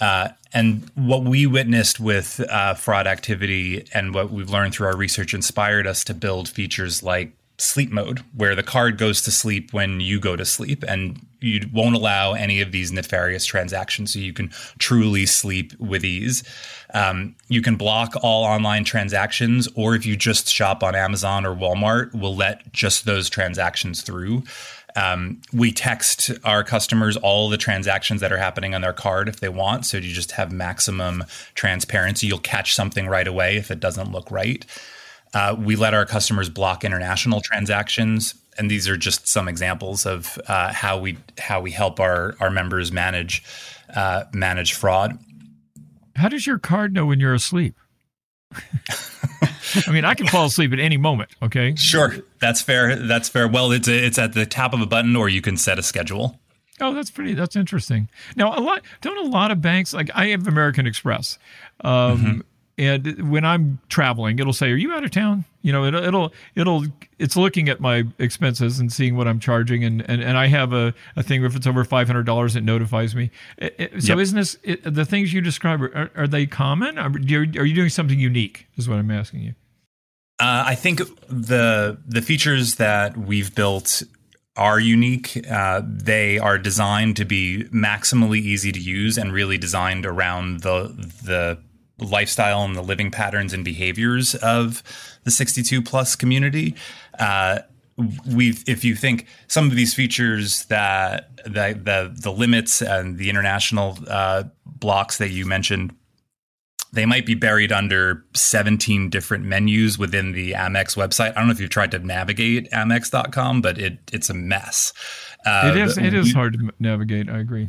Uh, 0.00 0.28
and 0.52 0.90
what 0.96 1.24
we 1.24 1.46
witnessed 1.46 1.98
with 1.98 2.40
uh, 2.50 2.74
fraud 2.74 3.06
activity 3.06 3.86
and 3.94 4.12
what 4.14 4.30
we've 4.30 4.50
learned 4.50 4.74
through 4.74 4.88
our 4.88 4.96
research 4.96 5.32
inspired 5.32 5.86
us 5.86 6.04
to 6.04 6.14
build 6.14 6.48
features 6.48 7.02
like 7.02 7.32
sleep 7.58 7.90
mode, 7.90 8.20
where 8.34 8.54
the 8.54 8.62
card 8.62 8.98
goes 8.98 9.22
to 9.22 9.30
sleep 9.30 9.72
when 9.72 10.00
you 10.00 10.18
go 10.18 10.36
to 10.36 10.44
sleep, 10.44 10.84
and 10.86 11.24
you 11.44 11.68
won't 11.72 11.94
allow 11.94 12.32
any 12.32 12.60
of 12.60 12.72
these 12.72 12.92
nefarious 12.92 13.44
transactions, 13.44 14.12
so 14.12 14.18
you 14.18 14.32
can 14.32 14.50
truly 14.78 15.26
sleep 15.26 15.72
with 15.78 16.04
ease. 16.04 16.42
Um, 16.92 17.34
you 17.48 17.60
can 17.60 17.76
block 17.76 18.14
all 18.22 18.44
online 18.44 18.84
transactions, 18.84 19.68
or 19.74 19.94
if 19.94 20.06
you 20.06 20.16
just 20.16 20.48
shop 20.48 20.82
on 20.82 20.94
Amazon 20.94 21.44
or 21.44 21.54
Walmart, 21.54 22.14
we'll 22.14 22.36
let 22.36 22.72
just 22.72 23.04
those 23.04 23.28
transactions 23.28 24.02
through. 24.02 24.42
Um, 24.96 25.40
we 25.52 25.72
text 25.72 26.30
our 26.44 26.62
customers 26.62 27.16
all 27.16 27.48
the 27.48 27.56
transactions 27.56 28.20
that 28.20 28.32
are 28.32 28.38
happening 28.38 28.74
on 28.74 28.80
their 28.80 28.92
card 28.92 29.28
if 29.28 29.40
they 29.40 29.48
want. 29.48 29.86
So 29.86 29.96
you 29.96 30.14
just 30.14 30.32
have 30.32 30.52
maximum 30.52 31.24
transparency. 31.54 32.28
You'll 32.28 32.38
catch 32.38 32.74
something 32.74 33.08
right 33.08 33.26
away 33.26 33.56
if 33.56 33.70
it 33.72 33.80
doesn't 33.80 34.12
look 34.12 34.30
right. 34.30 34.64
Uh, 35.34 35.56
we 35.58 35.74
let 35.74 35.94
our 35.94 36.06
customers 36.06 36.48
block 36.48 36.84
international 36.84 37.40
transactions, 37.40 38.34
and 38.58 38.70
these 38.70 38.88
are 38.88 38.96
just 38.96 39.28
some 39.28 39.48
examples 39.48 40.06
of 40.06 40.38
uh, 40.46 40.72
how 40.72 40.98
we 40.98 41.18
how 41.38 41.60
we 41.60 41.70
help 41.70 42.00
our 42.00 42.34
our 42.40 42.50
members 42.50 42.92
manage 42.92 43.42
uh, 43.94 44.24
manage 44.32 44.74
fraud. 44.74 45.18
How 46.16 46.28
does 46.28 46.46
your 46.46 46.58
card 46.58 46.92
know 46.92 47.06
when 47.06 47.20
you're 47.20 47.34
asleep? 47.34 47.74
I 49.86 49.90
mean, 49.90 50.04
I 50.04 50.14
can 50.14 50.28
fall 50.28 50.46
asleep 50.46 50.72
at 50.72 50.78
any 50.78 50.96
moment. 50.96 51.30
Okay. 51.42 51.74
Sure, 51.74 52.14
that's 52.40 52.62
fair. 52.62 52.96
That's 52.96 53.28
fair. 53.28 53.48
Well, 53.48 53.72
it's 53.72 53.88
a, 53.88 54.06
it's 54.06 54.18
at 54.18 54.32
the 54.32 54.46
tap 54.46 54.72
of 54.72 54.80
a 54.80 54.86
button, 54.86 55.16
or 55.16 55.28
you 55.28 55.40
can 55.40 55.56
set 55.56 55.78
a 55.78 55.82
schedule. 55.82 56.40
Oh, 56.80 56.92
that's 56.94 57.10
pretty. 57.10 57.34
That's 57.34 57.56
interesting. 57.56 58.08
Now, 58.36 58.56
a 58.56 58.60
lot 58.60 58.82
don't 59.00 59.26
a 59.26 59.28
lot 59.28 59.50
of 59.50 59.60
banks 59.60 59.92
like 59.92 60.10
I 60.14 60.28
have 60.28 60.46
American 60.46 60.86
Express. 60.86 61.38
Um, 61.80 62.18
mm-hmm 62.18 62.40
and 62.76 63.30
when 63.30 63.44
I'm 63.44 63.78
traveling, 63.88 64.38
it'll 64.38 64.52
say, 64.52 64.70
"Are 64.70 64.76
you 64.76 64.92
out 64.92 65.04
of 65.04 65.10
town?" 65.10 65.44
You 65.62 65.72
know, 65.72 65.84
it, 65.84 65.94
it'll 65.94 66.32
it'll 66.54 66.84
it's 67.18 67.36
looking 67.36 67.68
at 67.68 67.80
my 67.80 68.04
expenses 68.18 68.80
and 68.80 68.92
seeing 68.92 69.16
what 69.16 69.28
I'm 69.28 69.38
charging, 69.38 69.84
and 69.84 70.08
and, 70.08 70.22
and 70.22 70.36
I 70.36 70.48
have 70.48 70.72
a, 70.72 70.92
a 71.16 71.22
thing 71.22 71.44
if 71.44 71.54
it's 71.54 71.66
over 71.66 71.84
five 71.84 72.06
hundred 72.06 72.24
dollars, 72.26 72.56
it 72.56 72.64
notifies 72.64 73.14
me. 73.14 73.30
It, 73.58 73.74
it, 73.78 74.02
so, 74.02 74.14
yep. 74.14 74.18
isn't 74.18 74.36
this 74.36 74.56
the 74.84 75.04
things 75.04 75.32
you 75.32 75.40
describe? 75.40 75.82
Are, 75.82 76.10
are 76.16 76.26
they 76.26 76.46
common? 76.46 76.98
Are, 76.98 77.10
are 77.10 77.64
you 77.64 77.74
doing 77.74 77.90
something 77.90 78.18
unique? 78.18 78.66
Is 78.76 78.88
what 78.88 78.98
I'm 78.98 79.10
asking 79.10 79.40
you. 79.40 79.54
Uh, 80.40 80.64
I 80.66 80.74
think 80.74 81.00
the 81.28 81.98
the 82.06 82.22
features 82.22 82.76
that 82.76 83.16
we've 83.16 83.54
built 83.54 84.02
are 84.56 84.80
unique. 84.80 85.40
Uh, 85.48 85.82
they 85.84 86.38
are 86.38 86.58
designed 86.58 87.16
to 87.16 87.24
be 87.24 87.64
maximally 87.72 88.38
easy 88.38 88.72
to 88.72 88.80
use 88.80 89.16
and 89.16 89.32
really 89.32 89.58
designed 89.58 90.06
around 90.06 90.60
the 90.60 90.88
the 91.22 91.58
lifestyle 91.98 92.62
and 92.62 92.74
the 92.74 92.82
living 92.82 93.10
patterns 93.10 93.52
and 93.52 93.64
behaviors 93.64 94.34
of 94.36 94.82
the 95.24 95.30
62 95.30 95.82
plus 95.82 96.16
community. 96.16 96.74
Uh, 97.18 97.60
we 98.34 98.56
if 98.66 98.84
you 98.84 98.96
think 98.96 99.26
some 99.46 99.66
of 99.66 99.76
these 99.76 99.94
features 99.94 100.64
that 100.64 101.30
the 101.44 101.78
the, 101.80 102.12
the 102.22 102.32
limits 102.32 102.82
and 102.82 103.18
the 103.18 103.30
international 103.30 103.98
uh, 104.08 104.42
blocks 104.66 105.18
that 105.18 105.30
you 105.30 105.46
mentioned 105.46 105.94
they 106.94 107.06
might 107.06 107.26
be 107.26 107.34
buried 107.34 107.72
under 107.72 108.24
17 108.34 109.10
different 109.10 109.44
menus 109.44 109.98
within 109.98 110.30
the 110.30 110.52
Amex 110.52 110.96
website. 110.96 111.30
I 111.30 111.34
don't 111.34 111.48
know 111.48 111.52
if 111.52 111.60
you've 111.60 111.70
tried 111.70 111.90
to 111.90 111.98
navigate 111.98 112.70
Amex.com, 112.70 113.62
but 113.62 113.78
it 113.78 113.98
it's 114.12 114.30
a 114.30 114.34
mess. 114.34 114.92
Uh, 115.44 115.72
it 115.74 115.76
is. 115.76 115.98
It 115.98 116.14
is 116.14 116.26
we, 116.26 116.32
hard 116.32 116.54
to 116.54 116.70
navigate. 116.78 117.28
I 117.28 117.38
agree. 117.38 117.68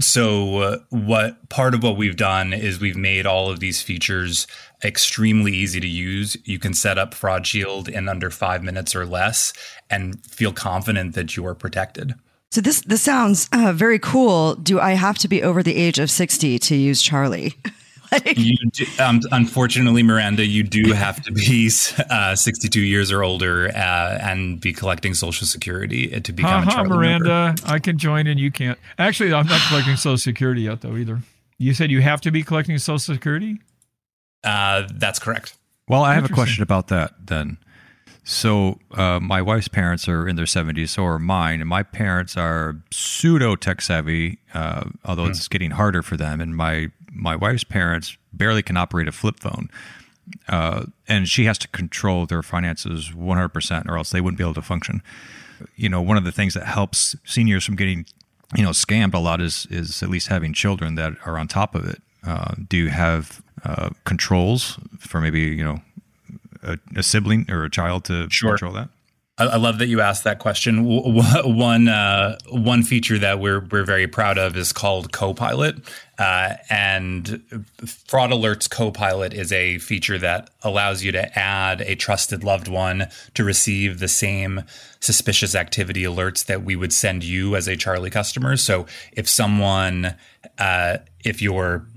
So, 0.00 0.58
uh, 0.58 0.78
what 0.90 1.48
part 1.48 1.72
of 1.72 1.84
what 1.84 1.96
we've 1.96 2.16
done 2.16 2.52
is 2.52 2.80
we've 2.80 2.96
made 2.96 3.26
all 3.26 3.48
of 3.48 3.60
these 3.60 3.80
features 3.80 4.48
extremely 4.82 5.52
easy 5.52 5.78
to 5.78 5.86
use. 5.86 6.36
You 6.44 6.58
can 6.58 6.74
set 6.74 6.98
up 6.98 7.14
Fraud 7.14 7.46
Shield 7.46 7.88
in 7.88 8.08
under 8.08 8.28
five 8.30 8.64
minutes 8.64 8.96
or 8.96 9.06
less 9.06 9.52
and 9.88 10.24
feel 10.26 10.52
confident 10.52 11.14
that 11.14 11.36
you 11.36 11.46
are 11.46 11.54
protected. 11.54 12.14
So 12.50 12.60
this 12.60 12.80
this 12.82 13.02
sounds 13.02 13.48
uh, 13.52 13.72
very 13.72 14.00
cool. 14.00 14.56
Do 14.56 14.80
I 14.80 14.92
have 14.92 15.18
to 15.18 15.28
be 15.28 15.42
over 15.42 15.62
the 15.62 15.76
age 15.76 16.00
of 16.00 16.10
sixty 16.10 16.58
to 16.60 16.74
use 16.74 17.00
Charlie? 17.00 17.54
like, 18.24 18.38
you 18.38 18.56
do, 18.72 18.84
um, 18.98 19.20
unfortunately, 19.32 20.02
Miranda, 20.02 20.46
you 20.46 20.62
do 20.62 20.92
have 20.92 21.22
to 21.22 21.32
be 21.32 21.70
uh, 22.10 22.34
62 22.34 22.80
years 22.80 23.10
or 23.10 23.22
older 23.22 23.68
uh, 23.68 24.18
and 24.20 24.60
be 24.60 24.72
collecting 24.72 25.14
Social 25.14 25.46
Security 25.46 26.20
to 26.20 26.32
become 26.32 26.68
uh-huh, 26.68 26.82
a 26.82 26.84
Miranda, 26.84 27.28
member. 27.28 27.62
I 27.66 27.78
can 27.78 27.98
join 27.98 28.26
and 28.26 28.38
you 28.38 28.50
can't. 28.50 28.78
Actually, 28.98 29.32
I'm 29.32 29.46
not 29.46 29.60
collecting 29.68 29.96
Social 29.96 30.18
Security 30.18 30.62
yet, 30.62 30.80
though, 30.80 30.96
either. 30.96 31.20
You 31.58 31.74
said 31.74 31.90
you 31.90 32.02
have 32.02 32.20
to 32.22 32.30
be 32.30 32.42
collecting 32.42 32.76
Social 32.78 33.14
Security? 33.14 33.60
Uh, 34.42 34.88
that's 34.94 35.18
correct. 35.18 35.56
Well, 35.88 36.02
I 36.02 36.14
have 36.14 36.24
a 36.24 36.32
question 36.32 36.62
about 36.62 36.88
that 36.88 37.12
then. 37.26 37.58
So, 38.26 38.78
uh, 38.92 39.20
my 39.20 39.42
wife's 39.42 39.68
parents 39.68 40.08
are 40.08 40.26
in 40.26 40.36
their 40.36 40.46
70s, 40.46 40.88
so 40.88 41.04
are 41.04 41.18
mine. 41.18 41.60
And 41.60 41.68
my 41.68 41.82
parents 41.82 42.38
are 42.38 42.80
pseudo 42.90 43.54
tech 43.54 43.82
savvy, 43.82 44.38
uh, 44.54 44.84
although 45.04 45.26
mm. 45.26 45.30
it's 45.30 45.46
getting 45.46 45.72
harder 45.72 46.02
for 46.02 46.16
them. 46.16 46.40
And 46.40 46.56
my 46.56 46.90
my 47.14 47.36
wife's 47.36 47.64
parents 47.64 48.16
barely 48.32 48.62
can 48.62 48.76
operate 48.76 49.08
a 49.08 49.12
flip 49.12 49.38
phone. 49.38 49.70
Uh, 50.48 50.86
and 51.06 51.28
she 51.28 51.44
has 51.44 51.58
to 51.58 51.68
control 51.68 52.26
their 52.26 52.42
finances 52.42 53.10
100% 53.10 53.88
or 53.88 53.98
else 53.98 54.10
they 54.10 54.20
wouldn't 54.20 54.38
be 54.38 54.44
able 54.44 54.54
to 54.54 54.62
function. 54.62 55.02
You 55.76 55.88
know, 55.88 56.00
one 56.00 56.16
of 56.16 56.24
the 56.24 56.32
things 56.32 56.54
that 56.54 56.64
helps 56.64 57.14
seniors 57.24 57.64
from 57.64 57.76
getting, 57.76 58.06
you 58.56 58.62
know, 58.62 58.70
scammed 58.70 59.14
a 59.14 59.18
lot 59.18 59.40
is, 59.40 59.66
is 59.70 60.02
at 60.02 60.08
least 60.08 60.28
having 60.28 60.52
children 60.52 60.94
that 60.94 61.12
are 61.24 61.38
on 61.38 61.48
top 61.48 61.74
of 61.74 61.86
it. 61.86 62.02
Uh, 62.26 62.54
do 62.68 62.76
you 62.76 62.88
have 62.88 63.42
uh, 63.64 63.90
controls 64.04 64.78
for 64.98 65.20
maybe, 65.20 65.40
you 65.40 65.64
know, 65.64 65.80
a, 66.62 66.78
a, 66.96 67.02
sibling 67.02 67.46
or 67.50 67.64
a 67.64 67.70
child 67.70 68.04
to 68.06 68.28
sure. 68.30 68.52
control 68.52 68.72
that? 68.72 68.88
I 69.36 69.56
love 69.56 69.78
that 69.78 69.88
you 69.88 70.00
asked 70.00 70.22
that 70.24 70.38
question. 70.38 70.84
One 71.44 71.88
uh, 71.88 72.38
one 72.50 72.84
feature 72.84 73.18
that 73.18 73.40
we're 73.40 73.66
we're 73.66 73.84
very 73.84 74.06
proud 74.06 74.38
of 74.38 74.56
is 74.56 74.72
called 74.72 75.10
Copilot, 75.10 75.76
uh, 76.20 76.54
and 76.70 77.42
Fraud 78.06 78.30
Alerts 78.30 78.70
Copilot 78.70 79.34
is 79.34 79.50
a 79.50 79.78
feature 79.78 80.18
that 80.18 80.50
allows 80.62 81.02
you 81.02 81.10
to 81.10 81.36
add 81.36 81.80
a 81.80 81.96
trusted 81.96 82.44
loved 82.44 82.68
one 82.68 83.08
to 83.34 83.42
receive 83.42 83.98
the 83.98 84.06
same 84.06 84.62
suspicious 85.00 85.56
activity 85.56 86.04
alerts 86.04 86.46
that 86.46 86.62
we 86.62 86.76
would 86.76 86.92
send 86.92 87.24
you 87.24 87.56
as 87.56 87.66
a 87.66 87.76
Charlie 87.76 88.10
customer. 88.10 88.56
So 88.56 88.86
if 89.12 89.28
someone, 89.28 90.14
uh, 90.58 90.98
if 91.24 91.42
your 91.42 91.88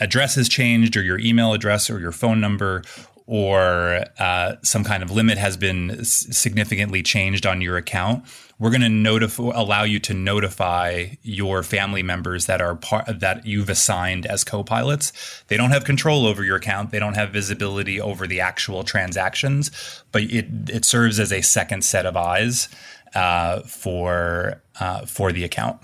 address 0.00 0.34
has 0.34 0.48
changed 0.48 0.96
or 0.96 1.02
your 1.02 1.20
email 1.20 1.52
address 1.52 1.88
or 1.88 2.00
your 2.00 2.12
phone 2.12 2.40
number 2.40 2.82
or 3.26 4.04
uh, 4.18 4.54
some 4.62 4.84
kind 4.84 5.02
of 5.02 5.10
limit 5.10 5.36
has 5.36 5.56
been 5.56 6.04
significantly 6.04 7.02
changed 7.02 7.44
on 7.44 7.60
your 7.60 7.76
account, 7.76 8.24
we're 8.58 8.70
going 8.70 8.82
to 8.82 8.88
notify, 8.88 9.50
allow 9.54 9.82
you 9.82 9.98
to 10.00 10.14
notify 10.14 11.06
your 11.22 11.62
family 11.62 12.02
members 12.02 12.46
that 12.46 12.60
are 12.62 12.76
part 12.76 13.20
that 13.20 13.44
you've 13.44 13.68
assigned 13.68 14.26
as 14.26 14.44
co-pilots. 14.44 15.42
They 15.48 15.56
don't 15.56 15.72
have 15.72 15.84
control 15.84 16.24
over 16.24 16.44
your 16.44 16.56
account. 16.56 16.92
They 16.92 17.00
don't 17.00 17.14
have 17.14 17.30
visibility 17.30 18.00
over 18.00 18.26
the 18.26 18.40
actual 18.40 18.84
transactions, 18.84 19.70
but 20.12 20.22
it 20.22 20.46
it 20.70 20.84
serves 20.84 21.18
as 21.18 21.32
a 21.32 21.42
second 21.42 21.84
set 21.84 22.06
of 22.06 22.16
eyes 22.16 22.68
uh, 23.14 23.60
for 23.62 24.62
uh, 24.78 25.04
for 25.04 25.32
the 25.32 25.44
account. 25.44 25.80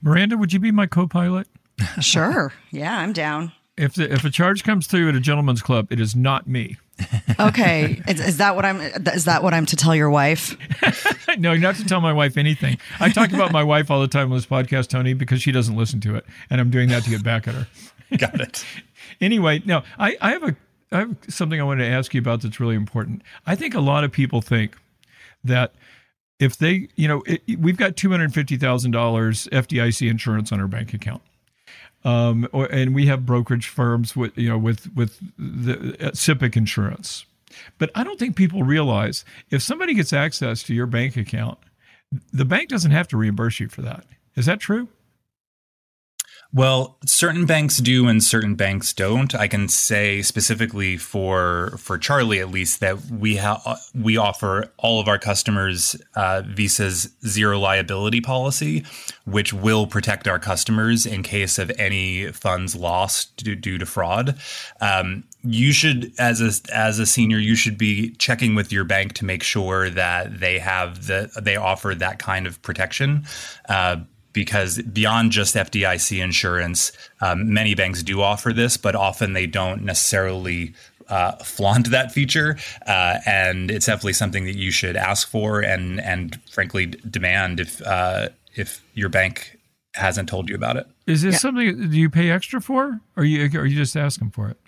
Miranda, 0.00 0.36
would 0.36 0.52
you 0.52 0.60
be 0.60 0.70
my 0.70 0.86
co-pilot? 0.86 1.48
sure. 2.00 2.52
Yeah, 2.70 2.98
I'm 2.98 3.12
down 3.12 3.52
if 3.76 3.94
the, 3.94 4.12
if 4.12 4.24
a 4.24 4.30
charge 4.30 4.64
comes 4.64 4.86
through 4.86 5.08
at 5.08 5.14
a 5.14 5.20
gentleman's 5.20 5.62
club, 5.62 5.88
it 5.90 6.00
is 6.00 6.16
not 6.16 6.46
me. 6.46 6.76
okay, 7.38 8.02
is, 8.08 8.20
is, 8.20 8.36
that 8.38 8.56
what 8.56 8.64
I'm? 8.64 8.80
Is 8.80 9.26
that 9.26 9.42
what 9.42 9.52
I'm 9.52 9.66
to 9.66 9.76
tell 9.76 9.94
your 9.94 10.08
wife? 10.08 10.56
no, 11.38 11.54
not 11.54 11.74
to 11.76 11.84
tell 11.84 12.00
my 12.00 12.12
wife 12.12 12.38
anything. 12.38 12.78
I 12.98 13.10
talk 13.10 13.32
about 13.32 13.52
my 13.52 13.62
wife 13.62 13.90
all 13.90 14.00
the 14.00 14.08
time 14.08 14.32
on 14.32 14.38
this 14.38 14.46
podcast, 14.46 14.88
Tony, 14.88 15.12
because 15.12 15.42
she 15.42 15.52
doesn't 15.52 15.76
listen 15.76 16.00
to 16.00 16.14
it, 16.14 16.24
and 16.48 16.58
I'm 16.58 16.70
doing 16.70 16.88
that 16.88 17.04
to 17.04 17.10
get 17.10 17.22
back 17.22 17.46
at 17.48 17.54
her. 17.54 17.66
Got 18.16 18.40
it. 18.40 18.64
anyway, 19.20 19.60
now 19.66 19.84
I, 19.98 20.16
I 20.22 20.30
have 20.30 20.42
a 20.42 20.56
I 20.90 20.98
have 21.00 21.16
something 21.28 21.60
I 21.60 21.64
wanted 21.64 21.84
to 21.84 21.90
ask 21.90 22.14
you 22.14 22.20
about 22.20 22.40
that's 22.40 22.60
really 22.60 22.76
important. 22.76 23.22
I 23.46 23.56
think 23.56 23.74
a 23.74 23.80
lot 23.80 24.02
of 24.02 24.10
people 24.10 24.40
think 24.40 24.74
that 25.44 25.74
if 26.38 26.56
they, 26.56 26.88
you 26.96 27.08
know, 27.08 27.22
it, 27.26 27.42
we've 27.58 27.76
got 27.76 27.96
two 27.96 28.10
hundred 28.10 28.32
fifty 28.32 28.56
thousand 28.56 28.92
dollars 28.92 29.48
FDIC 29.52 30.08
insurance 30.10 30.50
on 30.50 30.60
our 30.60 30.68
bank 30.68 30.94
account 30.94 31.20
um, 32.06 32.48
or, 32.52 32.66
and 32.66 32.94
we 32.94 33.06
have 33.06 33.26
brokerage 33.26 33.66
firms 33.66 34.14
with 34.14 34.38
you 34.38 34.48
know 34.48 34.56
with 34.56 34.94
with 34.94 35.18
the 35.36 35.96
uh, 36.00 36.12
SIPC 36.12 36.56
insurance. 36.56 37.26
But 37.78 37.90
I 37.94 38.04
don't 38.04 38.18
think 38.18 38.36
people 38.36 38.62
realize 38.62 39.24
if 39.50 39.60
somebody 39.60 39.92
gets 39.94 40.12
access 40.12 40.62
to 40.64 40.74
your 40.74 40.86
bank 40.86 41.16
account, 41.16 41.58
the 42.32 42.44
bank 42.44 42.68
doesn't 42.68 42.92
have 42.92 43.08
to 43.08 43.16
reimburse 43.16 43.58
you 43.58 43.68
for 43.68 43.82
that. 43.82 44.04
Is 44.36 44.46
that 44.46 44.60
true? 44.60 44.88
Well, 46.52 46.96
certain 47.04 47.44
banks 47.44 47.78
do 47.78 48.06
and 48.06 48.22
certain 48.22 48.54
banks 48.54 48.92
don't. 48.92 49.34
I 49.34 49.48
can 49.48 49.68
say 49.68 50.22
specifically 50.22 50.96
for 50.96 51.76
for 51.78 51.98
Charlie 51.98 52.40
at 52.40 52.50
least 52.50 52.80
that 52.80 53.00
we 53.10 53.36
have 53.36 53.60
we 53.94 54.16
offer 54.16 54.72
all 54.78 55.00
of 55.00 55.08
our 55.08 55.18
customers 55.18 55.96
uh, 56.14 56.42
Visa's 56.46 57.10
zero 57.26 57.58
liability 57.58 58.20
policy, 58.20 58.84
which 59.24 59.52
will 59.52 59.86
protect 59.86 60.28
our 60.28 60.38
customers 60.38 61.04
in 61.04 61.22
case 61.22 61.58
of 61.58 61.70
any 61.78 62.30
funds 62.32 62.76
lost 62.76 63.44
due, 63.44 63.56
due 63.56 63.78
to 63.78 63.86
fraud. 63.86 64.38
Um, 64.80 65.24
you 65.42 65.72
should 65.72 66.12
as 66.18 66.40
a 66.40 66.74
as 66.74 66.98
a 66.98 67.06
senior 67.06 67.38
you 67.38 67.54
should 67.54 67.76
be 67.76 68.10
checking 68.14 68.54
with 68.54 68.72
your 68.72 68.84
bank 68.84 69.12
to 69.14 69.24
make 69.24 69.42
sure 69.42 69.90
that 69.90 70.40
they 70.40 70.58
have 70.58 71.06
the 71.06 71.30
they 71.40 71.56
offer 71.56 71.94
that 71.94 72.18
kind 72.18 72.46
of 72.46 72.60
protection 72.62 73.24
uh, 73.68 73.96
because 74.36 74.82
beyond 74.82 75.32
just 75.32 75.54
FDIC 75.54 76.22
insurance, 76.22 76.92
um, 77.22 77.54
many 77.54 77.74
banks 77.74 78.02
do 78.02 78.20
offer 78.20 78.52
this, 78.52 78.76
but 78.76 78.94
often 78.94 79.32
they 79.32 79.46
don't 79.46 79.82
necessarily 79.82 80.74
uh, 81.08 81.32
flaunt 81.36 81.90
that 81.90 82.12
feature, 82.12 82.58
uh, 82.86 83.18
and 83.24 83.70
it's 83.70 83.86
definitely 83.86 84.12
something 84.12 84.44
that 84.44 84.54
you 84.54 84.70
should 84.70 84.94
ask 84.94 85.26
for 85.26 85.60
and 85.60 86.00
and 86.00 86.38
frankly 86.50 86.86
demand 86.86 87.60
if 87.60 87.80
uh, 87.80 88.28
if 88.54 88.84
your 88.92 89.08
bank 89.08 89.58
hasn't 89.94 90.28
told 90.28 90.50
you 90.50 90.54
about 90.54 90.76
it. 90.76 90.86
Is 91.06 91.22
this 91.22 91.34
yeah. 91.34 91.38
something 91.38 91.90
do 91.90 91.96
you 91.96 92.10
pay 92.10 92.30
extra 92.30 92.60
for, 92.60 93.00
or 93.16 93.24
you 93.24 93.58
or 93.58 93.64
you 93.64 93.74
just 93.74 93.96
asking 93.96 94.32
for 94.32 94.50
it? 94.50 94.58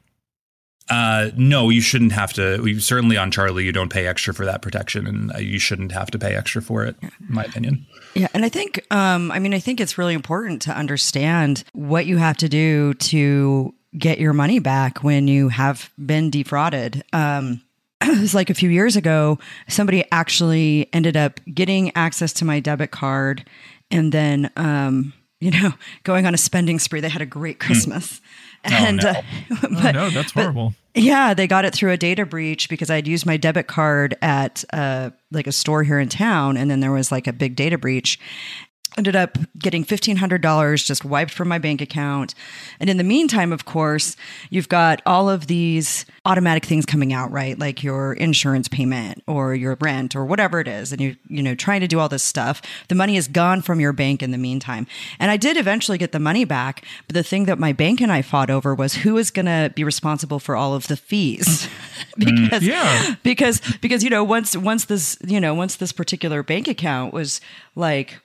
Uh, 0.91 1.31
no, 1.37 1.69
you 1.69 1.81
shouldn't 1.81 2.13
have 2.13 2.33
to. 2.35 2.81
Certainly 2.81 3.17
on 3.17 3.31
Charlie, 3.31 3.65
you 3.65 3.73
don't 3.73 3.93
pay 3.93 4.07
extra 4.07 4.33
for 4.33 4.45
that 4.45 4.63
protection, 4.63 5.07
and 5.07 5.35
uh, 5.35 5.39
you 5.39 5.59
shouldn't 5.59 5.93
have 5.93 6.11
to 6.11 6.19
pay 6.19 6.35
extra 6.35 6.63
for 6.63 6.85
it, 6.85 6.97
in 7.03 7.11
my 7.29 7.45
opinion. 7.45 7.87
Yeah, 8.15 8.29
and 8.33 8.45
I 8.45 8.49
think, 8.49 8.85
um, 8.91 9.31
I 9.31 9.39
mean, 9.39 9.55
I 9.55 9.59
think 9.59 9.81
it's 9.81 9.99
really 9.99 10.15
important 10.15 10.63
to 10.63 10.73
understand 10.73 11.65
what 11.73 12.07
you 12.07 12.17
have 12.17 12.37
to 12.39 12.49
do 12.49 12.95
to 12.95 13.75
get 13.97 14.19
your 14.19 14.33
money 14.33 14.59
back 14.59 15.03
when 15.03 15.29
you 15.29 15.49
have 15.49 15.91
been 16.05 16.31
defrauded. 16.31 17.05
Um, 17.13 17.63
it 18.01 18.21
was 18.21 18.35
like 18.35 18.51
a 18.51 18.55
few 18.55 18.71
years 18.71 18.97
ago, 18.97 19.39
somebody 19.69 20.05
actually 20.13 20.89
ended 20.93 21.17
up 21.17 21.41
getting 21.53 21.95
access 21.97 22.33
to 22.35 22.45
my 22.45 22.61
debit 22.61 22.91
card 22.91 23.49
and 23.91 24.13
then, 24.13 24.51
um, 24.57 25.13
you 25.41 25.51
know, 25.51 25.73
going 26.03 26.27
on 26.27 26.35
a 26.35 26.39
spending 26.39 26.79
spree. 26.79 27.01
They 27.01 27.09
had 27.09 27.23
a 27.23 27.27
great 27.27 27.63
hmm. 27.63 27.67
Christmas. 27.67 28.21
Mm. 28.21 28.21
And 28.65 29.05
oh, 29.05 29.13
no. 29.13 29.19
Uh, 29.19 29.23
but, 29.83 29.97
oh, 29.97 30.01
no, 30.01 30.11
that's 30.11 30.33
horrible. 30.33 30.75
But, 30.95 31.03
yeah, 31.03 31.33
they 31.33 31.47
got 31.47 31.65
it 31.65 31.75
through 31.75 31.93
a 31.93 31.97
data 31.97 32.27
breach 32.27 32.69
because 32.69 32.91
I'd 32.91 33.07
used 33.07 33.25
my 33.25 33.37
debit 33.37 33.69
card 33.69 34.17
at 34.21 34.65
uh, 34.73 35.11
like 35.31 35.47
a 35.47 35.53
store 35.53 35.85
here 35.85 36.01
in 36.01 36.09
town, 36.09 36.57
and 36.57 36.71
then 36.71 36.81
there 36.81 36.91
was 36.91 37.13
like 37.13 37.29
a 37.29 37.33
big 37.33 37.55
data 37.55 37.79
breach, 37.79 38.19
ended 38.97 39.15
up 39.15 39.39
getting 39.59 39.85
$1500 39.85 40.85
just 40.85 41.05
wiped 41.05 41.33
from 41.33 41.49
my 41.49 41.59
bank 41.59 41.81
account. 41.81 42.35
And 42.81 42.89
in 42.89 42.97
the 42.97 43.05
meantime 43.05 43.53
of 43.53 43.65
course 43.65 44.17
you've 44.51 44.69
got 44.69 45.03
all 45.07 45.29
of 45.29 45.47
these 45.47 46.07
automatic 46.25 46.65
things 46.65 46.87
coming 46.87 47.13
out 47.13 47.31
right? 47.31 47.59
Like 47.59 47.83
your 47.83 48.15
insurance 48.15 48.69
payment 48.69 49.23
or 49.27 49.55
your 49.55 49.77
rent 49.81 50.17
or 50.17 50.25
whatever 50.25 50.61
it 50.61 50.69
is 50.69 50.93
and 50.93 51.01
you 51.01 51.17
you 51.29 51.43
know 51.43 51.55
trying 51.55 51.81
to 51.81 51.89
do 51.89 51.99
all 51.99 52.09
this 52.09 52.23
stuff. 52.23 52.63
The 52.89 52.95
money 52.95 53.17
is 53.17 53.29
gone 53.29 53.63
from 53.63 53.81
your 53.81 53.93
bank 53.93 54.23
in 54.23 54.31
the 54.31 54.39
meantime. 54.39 54.87
And 55.19 55.31
i 55.31 55.37
did 55.37 55.57
eventually 55.57 55.99
get 55.99 56.13
the 56.13 56.19
money 56.19 56.45
back 56.45 56.85
but 57.07 57.15
the 57.15 57.23
thing 57.23 57.45
that 57.45 57.59
my 57.59 57.73
bank 57.73 58.01
and 58.01 58.13
i 58.13 58.23
fought 58.23 58.51
over 58.51 58.75
was 58.75 58.95
who 58.95 59.17
is 59.19 59.31
going 59.31 59.47
to 59.47 59.73
be 59.75 59.85
responsible 59.85 60.39
for 60.39 60.57
all 60.57 60.75
of 60.75 60.89
the 60.89 60.97
fees. 60.97 61.67
Mm. 61.67 61.71
Because 62.49 62.65
yeah. 62.65 63.15
because 63.23 63.61
because 63.81 64.03
you 64.03 64.11
know 64.11 64.25
once 64.25 64.57
once 64.57 64.87
this 64.87 65.17
you 65.25 65.41
know 65.41 65.55
once 65.55 65.77
this 65.77 65.93
particular 65.93 66.43
bank 66.43 66.67
account 66.67 67.13
was 67.13 67.41
like 67.77 68.19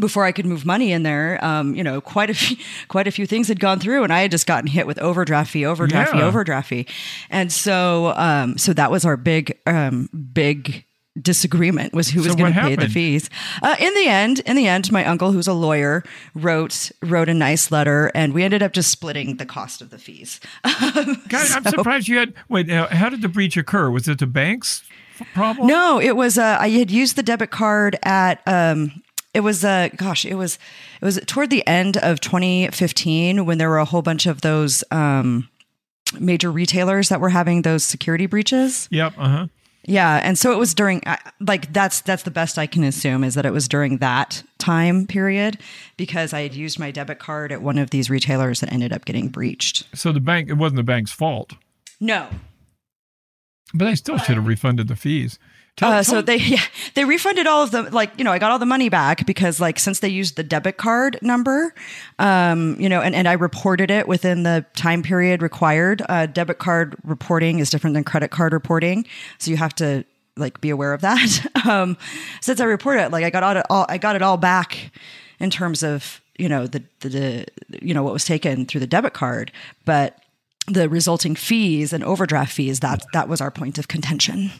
before 0.00 0.24
I 0.24 0.32
could 0.32 0.46
move 0.46 0.64
money 0.64 0.92
in 0.92 1.02
there, 1.02 1.42
um, 1.44 1.74
you 1.74 1.84
know, 1.84 2.00
quite 2.00 2.30
a 2.30 2.34
few, 2.34 2.56
quite 2.88 3.06
a 3.06 3.10
few 3.10 3.26
things 3.26 3.48
had 3.48 3.60
gone 3.60 3.78
through, 3.78 4.04
and 4.04 4.12
I 4.12 4.22
had 4.22 4.30
just 4.30 4.46
gotten 4.46 4.68
hit 4.68 4.86
with 4.86 4.98
overdraft 4.98 5.50
fee, 5.50 5.64
overdraft 5.64 6.12
yeah. 6.12 6.20
fee, 6.20 6.24
overdraft 6.24 6.68
fee, 6.68 6.86
and 7.30 7.52
so, 7.52 8.12
um, 8.16 8.58
so 8.58 8.72
that 8.72 8.90
was 8.90 9.04
our 9.04 9.16
big, 9.16 9.58
um, 9.66 10.08
big 10.32 10.84
disagreement 11.20 11.92
was 11.92 12.08
who 12.08 12.22
so 12.22 12.28
was 12.28 12.36
going 12.36 12.54
to 12.54 12.60
pay 12.60 12.76
the 12.76 12.88
fees. 12.88 13.28
Uh, 13.62 13.76
in 13.78 13.92
the 13.94 14.06
end, 14.06 14.40
in 14.40 14.56
the 14.56 14.66
end, 14.66 14.90
my 14.92 15.04
uncle, 15.04 15.32
who's 15.32 15.48
a 15.48 15.52
lawyer, 15.52 16.04
wrote 16.34 16.90
wrote 17.02 17.28
a 17.28 17.34
nice 17.34 17.70
letter, 17.70 18.10
and 18.14 18.32
we 18.32 18.42
ended 18.42 18.62
up 18.62 18.72
just 18.72 18.90
splitting 18.90 19.36
the 19.36 19.46
cost 19.46 19.82
of 19.82 19.90
the 19.90 19.98
fees. 19.98 20.40
God, 20.64 21.46
so, 21.46 21.56
I'm 21.56 21.64
surprised 21.64 22.08
you 22.08 22.18
had. 22.18 22.34
Wait, 22.48 22.70
how 22.70 23.08
did 23.08 23.22
the 23.22 23.28
breach 23.28 23.56
occur? 23.56 23.90
Was 23.90 24.08
it 24.08 24.18
the 24.18 24.26
banks? 24.26 24.82
Problem? 25.34 25.66
No, 25.66 26.00
it 26.00 26.16
was. 26.16 26.38
Uh, 26.38 26.58
I 26.60 26.68
had 26.70 26.90
used 26.90 27.16
the 27.16 27.22
debit 27.22 27.50
card 27.50 27.98
at 28.02 28.40
um, 28.46 29.02
it 29.34 29.40
was 29.40 29.64
uh 29.64 29.88
gosh 29.96 30.24
it 30.24 30.34
was 30.34 30.58
it 31.00 31.04
was 31.04 31.20
toward 31.26 31.50
the 31.50 31.66
end 31.66 31.96
of 31.98 32.20
2015 32.20 33.44
when 33.44 33.58
there 33.58 33.68
were 33.68 33.78
a 33.78 33.84
whole 33.84 34.02
bunch 34.02 34.26
of 34.26 34.40
those 34.40 34.82
um 34.90 35.48
major 36.18 36.50
retailers 36.50 37.10
that 37.10 37.20
were 37.20 37.28
having 37.28 37.62
those 37.62 37.84
security 37.84 38.26
breaches. 38.26 38.88
Yep 38.90 39.14
uh-huh. 39.18 39.46
Yeah 39.84 40.20
and 40.22 40.38
so 40.38 40.52
it 40.52 40.58
was 40.58 40.74
during 40.74 41.02
like 41.40 41.72
that's 41.72 42.00
that's 42.02 42.22
the 42.22 42.30
best 42.30 42.58
i 42.58 42.66
can 42.66 42.84
assume 42.84 43.24
is 43.24 43.34
that 43.34 43.46
it 43.46 43.52
was 43.52 43.68
during 43.68 43.98
that 43.98 44.42
time 44.58 45.06
period 45.06 45.58
because 45.96 46.32
i 46.32 46.42
had 46.42 46.54
used 46.54 46.78
my 46.78 46.90
debit 46.90 47.18
card 47.18 47.52
at 47.52 47.62
one 47.62 47.78
of 47.78 47.90
these 47.90 48.10
retailers 48.10 48.60
that 48.60 48.72
ended 48.72 48.92
up 48.92 49.04
getting 49.04 49.28
breached. 49.28 49.86
So 49.94 50.12
the 50.12 50.20
bank 50.20 50.48
it 50.48 50.54
wasn't 50.54 50.76
the 50.76 50.82
bank's 50.82 51.12
fault. 51.12 51.52
No. 52.00 52.28
But 53.74 53.84
they 53.84 53.94
still 53.96 54.16
should 54.16 54.36
have 54.36 54.46
refunded 54.46 54.88
the 54.88 54.96
fees 54.96 55.38
Tell, 55.78 55.92
uh, 55.92 56.02
so 56.02 56.20
they 56.20 56.36
yeah, 56.38 56.62
they 56.94 57.04
refunded 57.04 57.46
all 57.46 57.62
of 57.62 57.70
the 57.70 57.82
like 57.84 58.10
you 58.18 58.24
know 58.24 58.32
I 58.32 58.40
got 58.40 58.50
all 58.50 58.58
the 58.58 58.66
money 58.66 58.88
back 58.88 59.24
because 59.26 59.60
like 59.60 59.78
since 59.78 60.00
they 60.00 60.08
used 60.08 60.36
the 60.36 60.42
debit 60.42 60.76
card 60.76 61.18
number, 61.22 61.72
um, 62.18 62.76
you 62.80 62.88
know, 62.88 63.00
and, 63.00 63.14
and 63.14 63.28
I 63.28 63.34
reported 63.34 63.88
it 63.88 64.08
within 64.08 64.42
the 64.42 64.66
time 64.74 65.02
period 65.02 65.40
required. 65.40 66.02
Uh, 66.08 66.26
debit 66.26 66.58
card 66.58 66.96
reporting 67.04 67.60
is 67.60 67.70
different 67.70 67.94
than 67.94 68.02
credit 68.02 68.32
card 68.32 68.52
reporting, 68.52 69.06
so 69.38 69.52
you 69.52 69.56
have 69.56 69.72
to 69.76 70.04
like 70.36 70.60
be 70.60 70.70
aware 70.70 70.92
of 70.92 71.00
that. 71.02 71.46
um, 71.64 71.96
since 72.40 72.60
I 72.60 72.64
reported 72.64 73.04
it, 73.04 73.12
like 73.12 73.24
I 73.24 73.30
got 73.30 73.64
all 73.70 73.86
I 73.88 73.98
got 73.98 74.16
it 74.16 74.22
all 74.22 74.36
back 74.36 74.90
in 75.38 75.48
terms 75.48 75.84
of 75.84 76.20
you 76.38 76.48
know 76.48 76.66
the, 76.66 76.82
the 77.00 77.08
the 77.08 77.46
you 77.80 77.94
know 77.94 78.02
what 78.02 78.12
was 78.12 78.24
taken 78.24 78.66
through 78.66 78.80
the 78.80 78.88
debit 78.88 79.12
card, 79.12 79.52
but 79.84 80.18
the 80.66 80.88
resulting 80.88 81.36
fees 81.36 81.92
and 81.92 82.02
overdraft 82.02 82.52
fees 82.52 82.80
that 82.80 83.06
that 83.12 83.28
was 83.28 83.40
our 83.40 83.52
point 83.52 83.78
of 83.78 83.86
contention. 83.86 84.50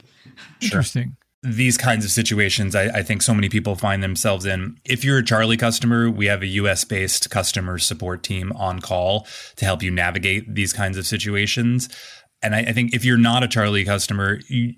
Interesting. 0.62 1.16
these 1.42 1.76
kinds 1.76 2.04
of 2.04 2.10
situations 2.10 2.74
I, 2.74 2.86
I, 2.86 3.02
think 3.02 3.22
so 3.22 3.32
many 3.32 3.48
people 3.48 3.76
find 3.76 4.02
themselves 4.02 4.44
in. 4.44 4.76
If 4.84 5.04
you're 5.04 5.18
a 5.18 5.24
Charlie 5.24 5.56
customer, 5.56 6.10
we 6.10 6.26
have 6.26 6.42
a 6.42 6.46
US 6.46 6.84
based 6.84 7.30
customer 7.30 7.78
support 7.78 8.22
team 8.24 8.52
on 8.52 8.80
call 8.80 9.26
to 9.56 9.64
help 9.64 9.82
you 9.82 9.90
navigate 9.90 10.52
these 10.54 10.72
kinds 10.72 10.96
of 10.98 11.06
situations. 11.06 11.88
And 12.42 12.54
I, 12.54 12.60
I 12.60 12.72
think 12.72 12.94
if 12.94 13.04
you're 13.04 13.16
not 13.16 13.44
a 13.44 13.48
Charlie 13.48 13.84
customer, 13.84 14.40
you, 14.48 14.74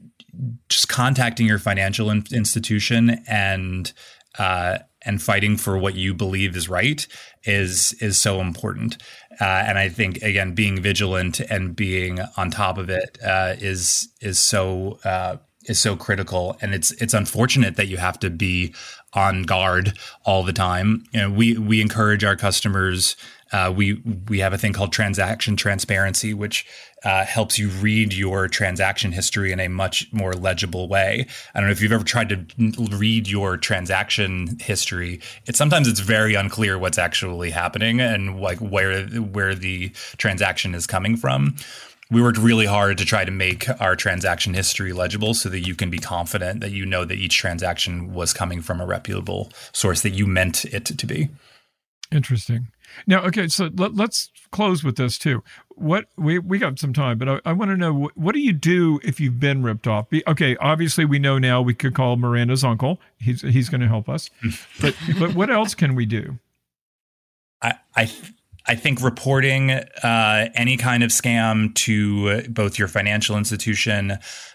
just 0.69 0.89
contacting 0.89 1.47
your 1.47 1.59
financial 1.59 2.11
in- 2.11 2.25
institution 2.33 3.23
and 3.27 3.93
uh, 4.39 4.79
and 5.03 5.23
fighting 5.23 5.57
for 5.57 5.79
what 5.79 5.95
you 5.95 6.15
believe 6.15 6.57
is 6.57 6.69
right 6.69 7.07
is 7.45 7.95
is 8.01 8.19
so 8.19 8.41
important. 8.41 8.99
Uh, 9.41 9.45
and 9.45 9.79
I 9.79 9.89
think 9.89 10.19
again, 10.23 10.55
being 10.55 10.81
vigilant 10.81 11.41
and 11.41 11.75
being 11.75 12.21
on 12.37 12.51
top 12.51 12.79
of 12.79 12.91
it 12.91 13.19
uh, 13.25 13.55
is 13.59 14.09
is 14.21 14.39
so 14.39 14.99
uh, 15.05 15.37
is 15.71 15.79
so 15.79 15.97
critical. 15.97 16.59
And 16.61 16.75
it's 16.75 16.91
it's 16.93 17.15
unfortunate 17.15 17.77
that 17.77 17.87
you 17.87 17.97
have 17.97 18.19
to 18.19 18.29
be 18.29 18.75
on 19.15 19.45
guard 19.45 19.99
all 20.25 20.43
the 20.43 20.53
time. 20.53 21.05
You 21.13 21.21
know, 21.21 21.31
we 21.31 21.57
we 21.57 21.81
encourage 21.81 22.25
our 22.25 22.37
customers. 22.37 23.17
Uh, 23.53 23.73
we 23.75 23.95
we 24.29 24.41
have 24.41 24.53
a 24.53 24.59
thing 24.59 24.73
called 24.73 24.93
transaction 24.93 25.57
transparency, 25.57 26.35
which 26.35 26.67
uh, 27.05 27.25
helps 27.25 27.59
you 27.59 27.69
read 27.69 28.13
your 28.13 28.47
transaction 28.47 29.11
history 29.11 29.53
in 29.53 29.59
a 29.59 29.69
much 29.69 30.07
more 30.13 30.35
legible 30.35 30.89
way. 30.89 31.27
I 31.55 31.61
don't 31.61 31.69
know 31.69 31.73
if 31.73 31.81
you've 31.81 31.93
ever 31.93 32.05
tried 32.05 32.29
to 32.29 32.97
read 32.97 33.29
your 33.29 33.57
transaction 33.57 34.59
history. 34.61 35.21
It 35.47 35.57
sometimes 35.57 35.89
it's 35.89 36.01
very 36.01 36.35
unclear 36.35 36.79
what's 36.79 36.99
actually 36.99 37.51
happening 37.51 38.01
and 38.01 38.41
like 38.41 38.59
where 38.59 39.05
where 39.07 39.55
the 39.55 39.91
transaction 40.17 40.75
is 40.75 40.87
coming 40.87 41.17
from 41.17 41.57
we 42.11 42.21
worked 42.23 42.39
really 42.39 42.67
hard 42.67 42.99
to 42.99 43.05
try 43.05 43.25
to 43.25 43.31
make 43.31 43.69
our 43.81 43.95
transaction 43.95 44.55
history 44.55 44.93
legible 44.93 45.35
so 45.35 45.49
that 45.49 45.61
you 45.61 45.75
can 45.75 45.91
be 45.91 45.99
confident 45.99 46.61
that 46.61 46.73
you 46.73 46.85
know 46.85 47.05
that 47.05 47.17
each 47.17 47.37
transaction 47.37 48.13
was 48.13 48.33
coming 48.33 48.61
from 48.61 48.81
a 48.81 48.87
reputable 48.87 49.51
source 49.73 50.01
that 50.03 50.11
you 50.11 50.27
meant 50.27 50.65
it 50.67 50.85
to 50.87 51.07
be. 51.07 51.29
Interesting. 52.13 52.69
Now, 53.07 53.23
okay, 53.23 53.47
so 53.47 53.71
let, 53.75 53.99
us 54.01 54.31
close 54.51 54.83
with 54.83 54.97
this 54.97 55.17
too. 55.17 55.45
What 55.77 56.07
we 56.17 56.41
we 56.41 56.59
got 56.59 56.79
some 56.79 56.93
time, 56.93 57.19
but 57.19 57.29
I, 57.29 57.41
I 57.45 57.53
want 57.53 57.71
to 57.71 57.77
know 57.77 57.95
what, 57.95 58.17
what, 58.17 58.35
do 58.35 58.41
you 58.41 58.53
do 58.53 58.99
if 59.05 59.21
you've 59.21 59.39
been 59.39 59.63
ripped 59.63 59.87
off? 59.87 60.11
Be, 60.11 60.25
okay, 60.27 60.57
obviously 60.57 61.05
we 61.05 61.21
know 61.21 61.39
now 61.39 61.63
we 61.63 61.73
could 61.73 61.95
call 61.95 62.17
Miranda's 62.17 62.65
uncle. 62.65 62.99
He's 63.19 63.43
he's 63.43 63.69
going 63.69 63.81
to 63.81 63.87
help 63.87 64.09
us. 64.09 64.29
but 64.81 64.97
but 65.21 65.35
what 65.35 65.51
else 65.51 65.75
can 65.75 65.95
we 65.95 66.05
do? 66.05 66.39
I 67.63 67.75
I 67.95 68.11
I 68.71 68.77
think 68.77 69.03
reporting 69.03 69.73
uh, 69.73 70.49
any 70.55 70.77
kind 70.77 71.03
of 71.03 71.11
scam 71.11 71.75
to 71.75 72.43
both 72.43 72.79
your 72.79 72.87
financial 72.87 73.37
institution, 73.37 74.13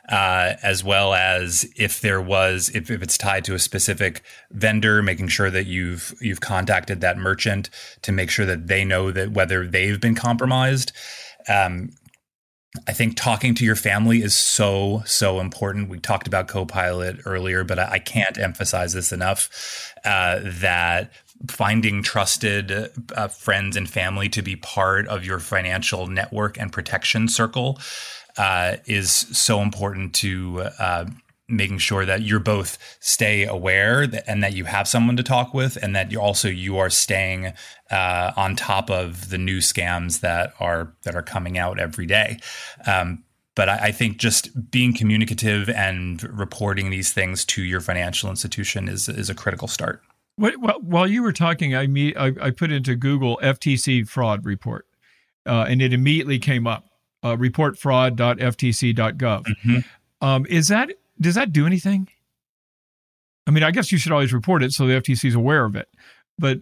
uh, 0.08 0.54
as 0.63 0.86
well 0.86 1.13
as 1.13 1.69
if 1.75 1.99
there 1.99 2.21
was, 2.21 2.71
if, 2.73 2.89
if 2.89 3.04
it's 3.04 3.17
tied 3.17 3.43
to 3.43 3.56
a 3.56 3.60
specific 3.60 4.23
vendor, 4.51 5.04
making 5.04 5.28
sure 5.28 5.51
that 5.51 5.65
you've 5.65 6.15
you've 6.21 6.39
contacted 6.39 7.01
that 7.01 7.17
merchant 7.17 7.69
to 8.04 8.13
make 8.13 8.30
sure 8.30 8.45
that 8.45 8.67
they 8.67 8.86
know 8.86 9.12
that 9.12 9.32
whether 9.34 9.67
they've 9.67 9.99
been 9.99 10.15
compromised. 10.15 10.93
Um, 11.49 11.89
I 12.88 12.93
think 12.93 13.17
talking 13.17 13.54
to 13.56 13.65
your 13.65 13.75
family 13.75 14.21
is 14.21 14.36
so, 14.36 15.04
so 15.06 15.39
important. 15.39 15.89
We 15.89 15.99
talked 15.99 16.28
about 16.28 16.47
Copilot 16.47 17.21
earlier, 17.25 17.63
but 17.63 17.80
I, 17.80 17.99
can't 17.99 18.38
emphasize 18.38 18.93
this 18.93 19.12
enough 19.12 19.93
uh, 20.04 20.39
that 20.43 21.12
finding 21.49 22.03
trusted 22.03 22.71
uh, 23.15 23.27
friends 23.27 23.75
and 23.75 23.89
family 23.89 24.29
to 24.29 24.41
be 24.41 24.55
part 24.55 25.08
of 25.08 25.25
your 25.25 25.39
financial 25.39 26.08
network 26.08 26.60
and 26.60 26.71
protection 26.71 27.27
circle 27.27 27.79
uh, 28.38 28.77
is 28.86 29.12
so 29.12 29.62
important 29.62 30.13
to 30.13 30.62
uh, 30.79 31.05
making 31.47 31.77
sure 31.77 32.05
that 32.05 32.23
you're 32.23 32.39
both 32.39 32.77
stay 32.99 33.45
aware 33.45 34.08
that, 34.08 34.23
and 34.27 34.43
that 34.43 34.53
you 34.53 34.65
have 34.65 34.88
someone 34.88 35.15
to 35.15 35.23
talk 35.23 35.53
with 35.53 35.77
and 35.81 35.95
that 35.95 36.12
you 36.12 36.19
also 36.19 36.47
you 36.47 36.77
are 36.77 36.89
staying 36.89 37.53
uh, 37.91 38.31
on 38.36 38.55
top 38.55 38.89
of 38.89 39.29
the 39.29 39.38
new 39.38 39.60
scams 39.60 40.21
that 40.21 40.53
are 40.60 40.93
that 41.03 41.15
are 41.15 41.21
coming 41.21 41.58
out 41.58 41.79
every 41.79 42.05
day. 42.05 42.39
Um, 42.88 43.23
but 43.55 43.69
I, 43.69 43.77
I, 43.84 43.91
think 43.91 44.17
just 44.17 44.69
being 44.71 44.93
communicative 44.93 45.69
and 45.69 46.21
reporting 46.23 46.89
these 46.89 47.13
things 47.13 47.45
to 47.45 47.63
your 47.63 47.79
financial 47.79 48.29
institution 48.29 48.89
is 48.89 49.08
is 49.08 49.29
a 49.29 49.36
critical 49.36 49.67
start 49.67 50.01
what, 50.37 50.59
well, 50.59 50.79
while 50.81 51.07
you 51.07 51.23
were 51.23 51.33
talking, 51.33 51.75
I, 51.75 51.87
meet, 51.87 52.17
I, 52.17 52.31
I 52.41 52.51
put 52.51 52.71
into 52.71 52.95
Google 52.95 53.39
FTC 53.41 54.07
fraud 54.07 54.45
report, 54.45 54.85
uh, 55.45 55.65
and 55.67 55.81
it 55.81 55.93
immediately 55.93 56.39
came 56.39 56.67
up. 56.67 56.85
Uh, 57.23 57.35
reportfraud.ftc.gov. 57.35 59.17
Mm-hmm. 59.17 59.77
Um, 60.21 60.45
is 60.47 60.67
that 60.67 60.91
does 61.19 61.33
that 61.33 61.51
do 61.51 61.65
anything? 61.65 62.07
I 63.47 63.51
mean, 63.51 63.63
I 63.63 63.71
guess 63.71 63.91
you 63.91 63.97
should 63.97 64.11
always 64.11 64.31
report 64.31 64.63
it 64.63 64.73
so 64.73 64.85
the 64.85 64.93
FTC 64.93 65.25
is 65.25 65.35
aware 65.35 65.65
of 65.65 65.75
it. 65.75 65.87
But 66.37 66.59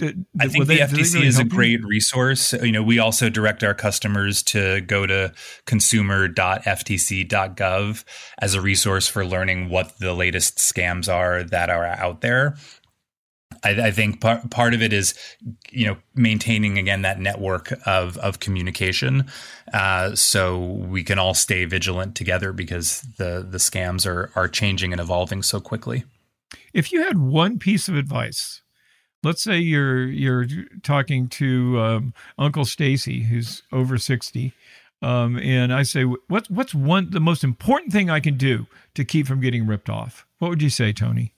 I 0.00 0.48
think 0.48 0.66
the 0.66 0.78
FTC 0.78 1.14
really 1.14 1.26
is 1.26 1.38
a 1.38 1.44
great 1.44 1.80
you? 1.80 1.86
resource. 1.86 2.54
You 2.54 2.72
know, 2.72 2.82
we 2.82 2.98
also 2.98 3.28
direct 3.28 3.62
our 3.62 3.74
customers 3.74 4.42
to 4.44 4.80
go 4.82 5.04
to 5.06 5.32
consumer.ftc.gov 5.66 8.04
as 8.38 8.54
a 8.54 8.60
resource 8.60 9.08
for 9.08 9.26
learning 9.26 9.68
what 9.68 9.98
the 9.98 10.14
latest 10.14 10.58
scams 10.58 11.12
are 11.12 11.42
that 11.44 11.68
are 11.68 11.84
out 11.84 12.20
there. 12.22 12.56
I, 13.62 13.88
I, 13.88 13.90
think 13.90 14.20
part 14.20 14.50
part 14.50 14.74
of 14.74 14.82
it 14.82 14.92
is, 14.92 15.14
you 15.70 15.86
know, 15.86 15.96
maintaining 16.14 16.78
again 16.78 17.02
that 17.02 17.20
network 17.20 17.72
of 17.86 18.16
of 18.18 18.40
communication, 18.40 19.26
uh, 19.72 20.14
so 20.14 20.58
we 20.58 21.04
can 21.04 21.18
all 21.18 21.34
stay 21.34 21.64
vigilant 21.64 22.14
together 22.14 22.52
because 22.52 23.02
the 23.18 23.46
the 23.48 23.58
scams 23.58 24.06
are 24.06 24.30
are 24.34 24.48
changing 24.48 24.92
and 24.92 25.00
evolving 25.00 25.42
so 25.42 25.60
quickly. 25.60 26.04
If 26.72 26.92
you 26.92 27.02
had 27.02 27.18
one 27.18 27.58
piece 27.58 27.88
of 27.88 27.96
advice, 27.96 28.62
let's 29.22 29.42
say 29.42 29.58
you're 29.58 30.06
you're 30.06 30.46
talking 30.82 31.28
to 31.28 31.80
um, 31.80 32.14
Uncle 32.38 32.64
Stacy, 32.64 33.24
who's 33.24 33.62
over 33.72 33.98
sixty, 33.98 34.54
um, 35.02 35.38
and 35.38 35.72
I 35.72 35.82
say, 35.82 36.04
what's 36.04 36.50
what's 36.50 36.74
one 36.74 37.10
the 37.10 37.20
most 37.20 37.42
important 37.42 37.92
thing 37.92 38.10
I 38.10 38.20
can 38.20 38.36
do 38.36 38.66
to 38.94 39.04
keep 39.04 39.26
from 39.26 39.40
getting 39.40 39.66
ripped 39.66 39.88
off? 39.88 40.26
What 40.38 40.48
would 40.50 40.62
you 40.62 40.70
say, 40.70 40.92
Tony? 40.92 41.32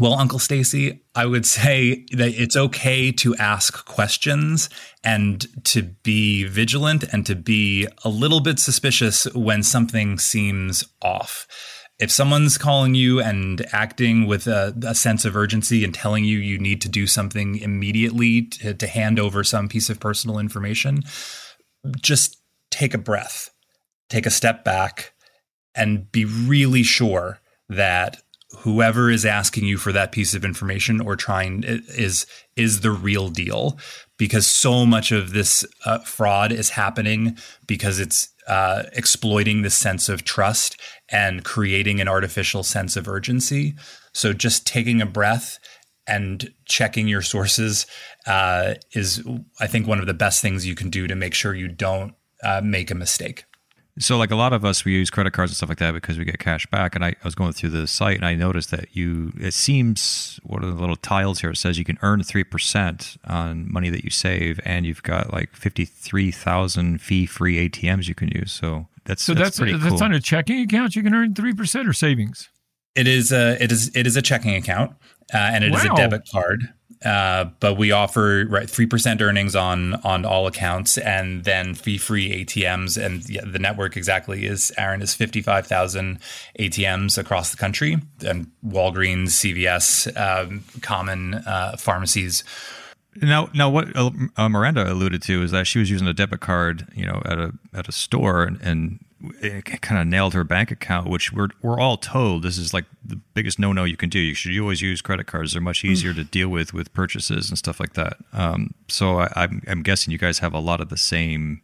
Well, 0.00 0.14
Uncle 0.14 0.38
Stacy, 0.38 1.02
I 1.14 1.26
would 1.26 1.44
say 1.44 2.06
that 2.12 2.30
it's 2.30 2.56
okay 2.56 3.12
to 3.12 3.36
ask 3.36 3.84
questions 3.84 4.70
and 5.04 5.46
to 5.66 5.82
be 5.82 6.44
vigilant 6.44 7.04
and 7.12 7.26
to 7.26 7.34
be 7.34 7.86
a 8.02 8.08
little 8.08 8.40
bit 8.40 8.58
suspicious 8.58 9.24
when 9.34 9.62
something 9.62 10.18
seems 10.18 10.84
off. 11.02 11.46
If 11.98 12.10
someone's 12.10 12.56
calling 12.56 12.94
you 12.94 13.20
and 13.20 13.66
acting 13.72 14.26
with 14.26 14.46
a, 14.46 14.74
a 14.84 14.94
sense 14.94 15.26
of 15.26 15.36
urgency 15.36 15.84
and 15.84 15.94
telling 15.94 16.24
you 16.24 16.38
you 16.38 16.58
need 16.58 16.80
to 16.82 16.88
do 16.88 17.06
something 17.06 17.58
immediately 17.58 18.46
to, 18.46 18.74
to 18.74 18.86
hand 18.86 19.20
over 19.20 19.44
some 19.44 19.68
piece 19.68 19.90
of 19.90 20.00
personal 20.00 20.38
information, 20.38 21.02
just 22.00 22.38
take 22.70 22.94
a 22.94 22.98
breath, 22.98 23.50
take 24.08 24.24
a 24.24 24.30
step 24.30 24.64
back, 24.64 25.12
and 25.74 26.10
be 26.10 26.24
really 26.24 26.82
sure 26.82 27.40
that 27.68 28.22
whoever 28.58 29.10
is 29.10 29.24
asking 29.24 29.64
you 29.64 29.76
for 29.76 29.92
that 29.92 30.12
piece 30.12 30.34
of 30.34 30.44
information 30.44 31.00
or 31.00 31.16
trying 31.16 31.64
is 31.64 32.26
is 32.56 32.80
the 32.80 32.90
real 32.90 33.28
deal 33.28 33.78
because 34.18 34.46
so 34.46 34.86
much 34.86 35.10
of 35.10 35.32
this 35.32 35.64
uh, 35.84 35.98
fraud 36.00 36.52
is 36.52 36.70
happening 36.70 37.36
because 37.66 37.98
it's 37.98 38.28
uh, 38.46 38.84
exploiting 38.92 39.62
the 39.62 39.70
sense 39.70 40.08
of 40.08 40.24
trust 40.24 40.80
and 41.08 41.44
creating 41.44 42.00
an 42.00 42.08
artificial 42.08 42.62
sense 42.62 42.96
of 42.96 43.08
urgency. 43.08 43.74
So 44.12 44.32
just 44.32 44.66
taking 44.66 45.00
a 45.00 45.06
breath 45.06 45.58
and 46.06 46.52
checking 46.66 47.08
your 47.08 47.22
sources 47.22 47.86
uh, 48.26 48.74
is 48.92 49.22
i 49.60 49.66
think 49.66 49.86
one 49.86 50.00
of 50.00 50.06
the 50.06 50.14
best 50.14 50.42
things 50.42 50.66
you 50.66 50.74
can 50.74 50.90
do 50.90 51.06
to 51.06 51.14
make 51.14 51.34
sure 51.34 51.54
you 51.54 51.68
don't 51.68 52.14
uh, 52.42 52.60
make 52.62 52.90
a 52.90 52.94
mistake 52.94 53.44
so, 53.98 54.16
like 54.16 54.30
a 54.30 54.36
lot 54.36 54.54
of 54.54 54.64
us, 54.64 54.86
we 54.86 54.92
use 54.92 55.10
credit 55.10 55.32
cards 55.32 55.52
and 55.52 55.56
stuff 55.56 55.68
like 55.68 55.78
that 55.78 55.92
because 55.92 56.18
we 56.18 56.24
get 56.24 56.38
cash 56.38 56.66
back. 56.66 56.94
And 56.94 57.04
I, 57.04 57.08
I 57.08 57.24
was 57.24 57.34
going 57.34 57.52
through 57.52 57.70
the 57.70 57.86
site 57.86 58.16
and 58.16 58.24
I 58.24 58.34
noticed 58.34 58.70
that 58.70 58.96
you, 58.96 59.32
it 59.38 59.52
seems, 59.52 60.40
what 60.44 60.64
are 60.64 60.66
the 60.66 60.80
little 60.80 60.96
tiles 60.96 61.40
here? 61.40 61.50
It 61.50 61.56
says 61.56 61.78
you 61.78 61.84
can 61.84 61.98
earn 62.00 62.22
3% 62.22 63.18
on 63.26 63.70
money 63.70 63.90
that 63.90 64.02
you 64.02 64.10
save, 64.10 64.60
and 64.64 64.86
you've 64.86 65.02
got 65.02 65.30
like 65.32 65.54
53,000 65.54 67.02
fee 67.02 67.26
free 67.26 67.68
ATMs 67.68 68.08
you 68.08 68.14
can 68.14 68.28
use. 68.28 68.50
So, 68.50 68.88
that's 69.04 69.22
so 69.22 69.34
that's, 69.34 69.58
that's, 69.58 69.82
that's 69.82 70.00
on 70.00 70.12
a 70.12 70.20
checking 70.20 70.60
account. 70.60 70.96
You 70.96 71.02
can 71.02 71.14
earn 71.14 71.34
3% 71.34 71.88
or 71.88 71.92
savings. 71.92 72.48
It 72.94 73.06
is 73.06 73.30
a, 73.30 73.62
it 73.62 73.72
is, 73.72 73.94
it 73.94 74.06
is 74.06 74.16
a 74.16 74.22
checking 74.22 74.54
account 74.54 74.92
uh, 75.34 75.38
and 75.38 75.64
it 75.64 75.72
wow. 75.72 75.78
is 75.78 75.84
a 75.84 75.94
debit 75.94 76.28
card. 76.30 76.72
Uh, 77.04 77.46
but 77.60 77.76
we 77.76 77.90
offer 77.90 78.46
right 78.48 78.68
three 78.68 78.86
percent 78.86 79.20
earnings 79.20 79.56
on 79.56 79.94
on 80.04 80.24
all 80.24 80.46
accounts, 80.46 80.98
and 80.98 81.44
then 81.44 81.74
fee 81.74 81.98
free 81.98 82.44
ATMs. 82.44 83.02
And 83.02 83.28
yeah, 83.28 83.44
the 83.44 83.58
network 83.58 83.96
exactly 83.96 84.46
is 84.46 84.72
Aaron 84.78 85.02
is 85.02 85.14
fifty 85.14 85.42
five 85.42 85.66
thousand 85.66 86.18
ATMs 86.58 87.18
across 87.18 87.50
the 87.50 87.56
country, 87.56 87.98
and 88.24 88.50
Walgreens, 88.64 89.28
CVS, 89.28 90.16
um, 90.16 90.64
common 90.80 91.34
uh, 91.34 91.76
pharmacies. 91.78 92.44
Now, 93.20 93.50
now, 93.52 93.68
what 93.68 93.88
uh, 93.94 94.48
Miranda 94.48 94.90
alluded 94.90 95.22
to 95.22 95.42
is 95.42 95.50
that 95.50 95.66
she 95.66 95.78
was 95.78 95.90
using 95.90 96.08
a 96.08 96.14
debit 96.14 96.40
card, 96.40 96.88
you 96.94 97.04
know, 97.04 97.20
at 97.26 97.38
a 97.38 97.52
at 97.74 97.88
a 97.88 97.92
store, 97.92 98.42
and, 98.42 98.60
and 98.62 99.04
kind 99.80 100.00
of 100.00 100.06
nailed 100.06 100.34
her 100.34 100.44
bank 100.44 100.70
account, 100.70 101.08
which 101.08 101.32
we're 101.32 101.48
we're 101.62 101.78
all 101.80 101.96
told 101.96 102.42
this 102.42 102.58
is 102.58 102.74
like 102.74 102.84
the 103.04 103.16
biggest 103.34 103.58
no 103.58 103.72
no 103.72 103.84
you 103.84 103.96
can 103.96 104.08
do. 104.08 104.18
You 104.18 104.34
should 104.34 104.58
always 104.58 104.80
use 104.82 105.00
credit 105.02 105.26
cards; 105.26 105.52
they're 105.52 105.62
much 105.62 105.84
easier 105.84 106.12
to 106.14 106.24
deal 106.24 106.48
with 106.48 106.72
with 106.74 106.92
purchases 106.92 107.48
and 107.48 107.58
stuff 107.58 107.78
like 107.80 107.94
that. 107.94 108.16
Um, 108.32 108.74
so 108.88 109.20
I, 109.20 109.32
I'm 109.36 109.62
I'm 109.66 109.82
guessing 109.82 110.12
you 110.12 110.18
guys 110.18 110.40
have 110.40 110.54
a 110.54 110.58
lot 110.60 110.80
of 110.80 110.88
the 110.88 110.96
same 110.96 111.60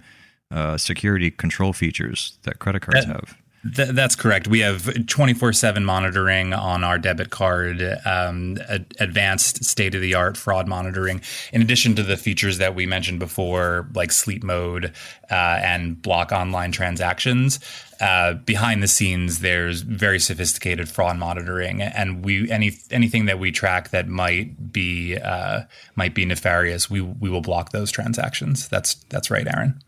uh, 0.51 0.79
security 0.79 1.31
control 1.31 1.73
features 1.73 2.39
that 2.43 2.59
credit 2.59 2.83
cards 2.83 3.07
That- 3.07 3.15
have. 3.15 3.37
Th- 3.75 3.89
that's 3.89 4.15
correct. 4.15 4.47
We 4.47 4.61
have 4.61 5.07
24 5.07 5.53
7 5.53 5.85
monitoring 5.85 6.53
on 6.53 6.85
our 6.85 6.97
debit 6.97 7.31
card, 7.31 7.83
um, 8.05 8.57
a- 8.69 8.85
advanced 9.01 9.65
state 9.65 9.97
of 9.97 10.01
the 10.01 10.15
art 10.15 10.37
fraud 10.37 10.69
monitoring, 10.69 11.21
in 11.53 11.61
addition 11.61 11.97
to 11.97 12.05
the 12.05 12.17
features 12.17 12.59
that 12.59 12.77
we 12.77 12.87
mentioned 12.87 13.19
before, 13.19 13.89
like 13.95 14.13
sleep 14.13 14.45
mode 14.45 14.93
uh, 15.31 15.35
and 15.63 16.01
block 16.01 16.31
online 16.31 16.71
transactions. 16.71 17.59
Uh, 18.01 18.35
behind 18.35 18.81
the 18.81 18.87
scenes, 18.87 19.41
there's 19.41 19.81
very 19.81 20.21
sophisticated 20.21 20.89
fraud 20.89 21.19
monitoring, 21.19 21.83
and 21.83 22.25
we 22.25 22.49
any 22.49 22.79
anything 22.93 23.25
that 23.25 23.41
we 23.41 23.51
track 23.51 23.91
that 23.91 24.07
might 24.07 24.73
be 24.73 25.17
uh, 25.17 25.63
might 25.97 26.15
be 26.15 26.25
nefarious, 26.25 26.89
we 26.89 27.01
we 27.01 27.29
will 27.29 27.41
block 27.41 27.73
those 27.73 27.91
transactions. 27.91 28.69
That's 28.69 28.95
that's 29.09 29.33
right, 29.33 29.49
Aaron. 29.53 29.83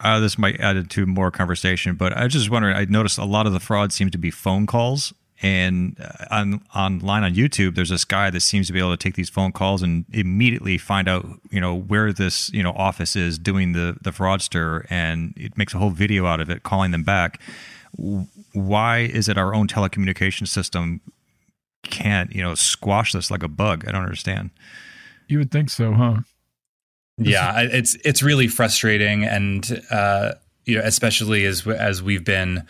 Uh, 0.00 0.20
this 0.20 0.38
might 0.38 0.60
add 0.60 0.76
into 0.76 1.06
more 1.06 1.30
conversation, 1.30 1.96
but 1.96 2.12
I 2.12 2.24
was 2.24 2.32
just 2.32 2.50
wondering. 2.50 2.76
I 2.76 2.84
noticed 2.84 3.18
a 3.18 3.24
lot 3.24 3.46
of 3.46 3.52
the 3.52 3.60
fraud 3.60 3.92
seems 3.92 4.12
to 4.12 4.18
be 4.18 4.30
phone 4.30 4.64
calls, 4.64 5.12
and 5.42 5.96
uh, 6.00 6.26
on 6.30 6.62
online 6.74 7.24
on 7.24 7.34
YouTube, 7.34 7.74
there's 7.74 7.88
this 7.88 8.04
guy 8.04 8.30
that 8.30 8.40
seems 8.40 8.68
to 8.68 8.72
be 8.72 8.78
able 8.78 8.92
to 8.92 8.96
take 8.96 9.14
these 9.14 9.28
phone 9.28 9.50
calls 9.50 9.82
and 9.82 10.04
immediately 10.12 10.78
find 10.78 11.08
out, 11.08 11.26
you 11.50 11.60
know, 11.60 11.74
where 11.74 12.12
this 12.12 12.48
you 12.52 12.62
know 12.62 12.72
office 12.72 13.16
is 13.16 13.38
doing 13.38 13.72
the 13.72 13.96
the 14.00 14.10
fraudster, 14.10 14.86
and 14.88 15.34
it 15.36 15.58
makes 15.58 15.74
a 15.74 15.78
whole 15.78 15.90
video 15.90 16.26
out 16.26 16.40
of 16.40 16.48
it, 16.48 16.62
calling 16.62 16.92
them 16.92 17.02
back. 17.02 17.40
Why 18.52 18.98
is 18.98 19.28
it 19.28 19.36
our 19.36 19.52
own 19.52 19.66
telecommunication 19.66 20.46
system 20.46 21.00
can't 21.82 22.32
you 22.32 22.42
know 22.42 22.54
squash 22.54 23.12
this 23.12 23.32
like 23.32 23.42
a 23.42 23.48
bug? 23.48 23.84
I 23.88 23.90
don't 23.90 24.02
understand. 24.02 24.50
You 25.26 25.38
would 25.38 25.50
think 25.50 25.70
so, 25.70 25.92
huh? 25.92 26.18
Yeah 27.18 27.60
it's 27.60 27.96
it's 28.04 28.22
really 28.22 28.48
frustrating 28.48 29.24
and 29.24 29.82
uh 29.90 30.32
you 30.64 30.76
know 30.76 30.84
especially 30.84 31.44
as 31.44 31.66
as 31.66 32.02
we've 32.02 32.24
been 32.24 32.66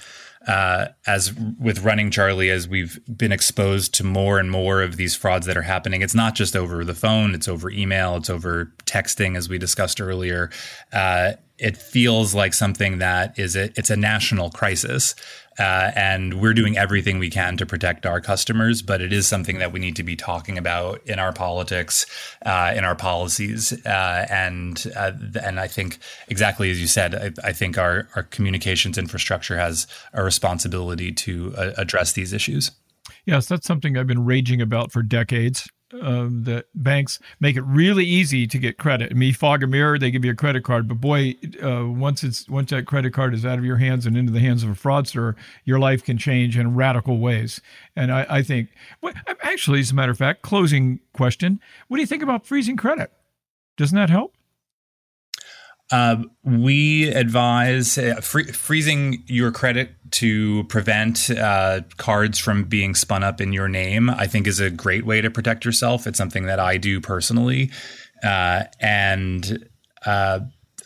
uh 0.46 0.87
as 1.06 1.34
with 1.61 1.84
running 1.84 2.11
charlie 2.11 2.50
as 2.50 2.68
we've 2.68 2.98
been 3.14 3.32
exposed 3.32 3.92
to 3.94 4.04
more 4.04 4.38
and 4.38 4.50
more 4.50 4.82
of 4.82 4.96
these 4.96 5.14
frauds 5.14 5.46
that 5.46 5.56
are 5.56 5.62
happening 5.62 6.00
it's 6.00 6.14
not 6.14 6.34
just 6.34 6.56
over 6.56 6.84
the 6.84 6.94
phone 6.94 7.34
it's 7.34 7.48
over 7.48 7.70
email 7.70 8.16
it's 8.16 8.30
over 8.30 8.72
texting 8.87 9.37
as 9.37 9.48
we 9.48 9.58
discussed 9.58 10.00
earlier 10.00 10.50
uh 10.92 11.32
it 11.59 11.77
feels 11.77 12.35
like 12.35 12.55
something 12.55 12.99
that 12.99 13.38
is 13.38 13.57
a 13.57 13.64
it's 13.79 13.90
a 13.90 13.97
national 13.97 14.51
crisis 14.51 15.14
uh, 15.59 15.90
and 15.97 16.40
we're 16.40 16.55
doing 16.55 16.79
everything 16.79 17.18
we 17.18 17.31
can 17.31 17.57
to 17.57 17.66
protect 17.66 18.07
our 18.07 18.21
customers, 18.21 18.81
but 18.81 19.01
it 19.01 19.12
is 19.12 19.27
something 19.27 19.59
that 19.59 19.73
we 19.73 19.81
need 19.81 19.97
to 19.97 20.05
be 20.05 20.14
talking 20.14 20.57
about 20.57 21.01
in 21.05 21.18
our 21.18 21.33
politics, 21.33 22.07
uh, 22.47 22.73
in 22.77 22.85
our 22.85 22.94
policies, 22.94 23.73
uh, 23.85 24.27
and 24.31 24.87
uh, 24.97 25.12
and 25.42 25.59
I 25.59 25.66
think 25.66 25.99
exactly 26.29 26.71
as 26.71 26.81
you 26.81 26.87
said, 26.87 27.14
I, 27.14 27.49
I 27.49 27.53
think 27.53 27.77
our 27.77 28.09
our 28.14 28.23
communications 28.25 28.99
infrastructure 28.99 29.59
has 29.59 29.87
a 30.12 30.23
responsibility 30.23 31.12
to 31.12 31.55
uh, 31.57 31.73
address 31.77 32.12
these 32.12 32.33
issues. 32.33 32.71
Yes, 33.25 33.47
that's 33.47 33.66
something 33.66 33.97
I've 33.97 34.07
been 34.07 34.25
raging 34.25 34.62
about 34.62 34.92
for 34.92 35.03
decades. 35.03 35.68
Um, 36.03 36.44
that 36.44 36.66
banks 36.74 37.18
make 37.40 37.57
it 37.57 37.62
really 37.62 38.05
easy 38.05 38.46
to 38.46 38.59
get 38.59 38.77
credit. 38.77 39.11
I 39.11 39.14
mean, 39.14 39.33
fog 39.33 39.62
a 39.62 39.66
mirror, 39.66 39.98
they 39.98 40.11
give 40.11 40.22
you 40.22 40.33
a 40.33 40.37
credit 40.37 40.62
card, 40.62 40.87
but 40.87 41.01
boy, 41.01 41.35
uh, 41.62 41.87
once 41.88 42.22
it's 42.22 42.46
once 42.46 42.68
that 42.72 42.87
credit 42.87 43.14
card 43.14 43.33
is 43.33 43.46
out 43.46 43.59
of 43.59 43.64
your 43.64 43.79
hands 43.79 44.05
and 44.05 44.14
into 44.14 44.31
the 44.31 44.40
hands 44.40 44.62
of 44.62 44.68
a 44.68 44.74
fraudster, 44.74 45.35
your 45.64 45.79
life 45.79 46.05
can 46.05 46.18
change 46.18 46.59
in 46.59 46.74
radical 46.74 47.16
ways. 47.16 47.62
And 47.96 48.12
I, 48.12 48.27
I 48.29 48.42
think, 48.42 48.68
well, 49.01 49.14
actually, 49.42 49.81
as 49.81 49.90
a 49.90 49.94
matter 49.94 50.12
of 50.12 50.18
fact, 50.18 50.42
closing 50.42 51.01
question: 51.14 51.59
What 51.88 51.96
do 51.96 52.03
you 52.03 52.07
think 52.07 52.22
about 52.22 52.46
freezing 52.46 52.77
credit? 52.77 53.11
Doesn't 53.79 53.96
that 53.96 54.11
help? 54.11 54.35
Uh, 55.90 56.22
we 56.44 57.09
advise 57.09 57.96
uh, 57.96 58.20
free- 58.20 58.53
freezing 58.53 59.22
your 59.27 59.51
credit 59.51 59.90
to 60.11 60.64
prevent 60.64 61.31
uh, 61.31 61.81
cards 61.96 62.38
from 62.38 62.64
being 62.64 62.94
spun 62.94 63.24
up 63.24 63.40
in 63.40 63.53
your 63.53 63.68
name. 63.68 64.11
I 64.11 64.27
think 64.27 64.46
is 64.46 64.61
a 64.61 64.70
great 64.70 65.07
way 65.07 65.20
to 65.20 65.31
protect 65.31 65.64
yourself. 65.64 66.07
It's 66.07 66.18
something 66.18 66.44
that 66.46 66.61
I 66.61 66.77
do 66.77 67.01
personally, 67.01 67.70
uh, 68.22 68.64
and 68.81 69.66
uh, 70.05 70.40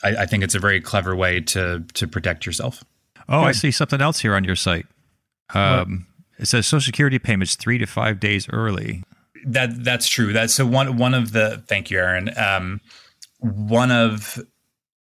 I, 0.05 0.09
I 0.17 0.27
think 0.27 0.45
it's 0.45 0.55
a 0.55 0.61
very 0.61 0.81
clever 0.81 1.17
way 1.17 1.41
to 1.41 1.85
to 1.95 2.07
protect 2.07 2.47
yourself. 2.47 2.85
Oh, 3.29 3.41
I 3.41 3.53
see 3.53 3.71
something 3.71 4.01
else 4.01 4.21
here 4.21 4.35
on 4.35 4.45
your 4.45 4.57
site. 4.57 4.87
Um, 5.55 6.07
it 6.39 6.47
says 6.47 6.67
Social 6.67 6.81
Security 6.81 7.19
payments 7.19 7.57
three 7.57 7.79
to 7.79 7.87
five 7.87 8.21
days 8.21 8.49
early. 8.51 9.03
That 9.45 9.83
that's 9.85 10.09
true. 10.09 10.33
That's 10.33 10.55
so 10.55 10.65
one 10.65 10.97
one 10.97 11.15
of 11.15 11.33
the 11.33 11.63
thank 11.67 11.91
you, 11.91 11.99
Aaron. 11.99 12.31
Um, 12.37 12.81
one 13.41 13.91
of 13.91 14.39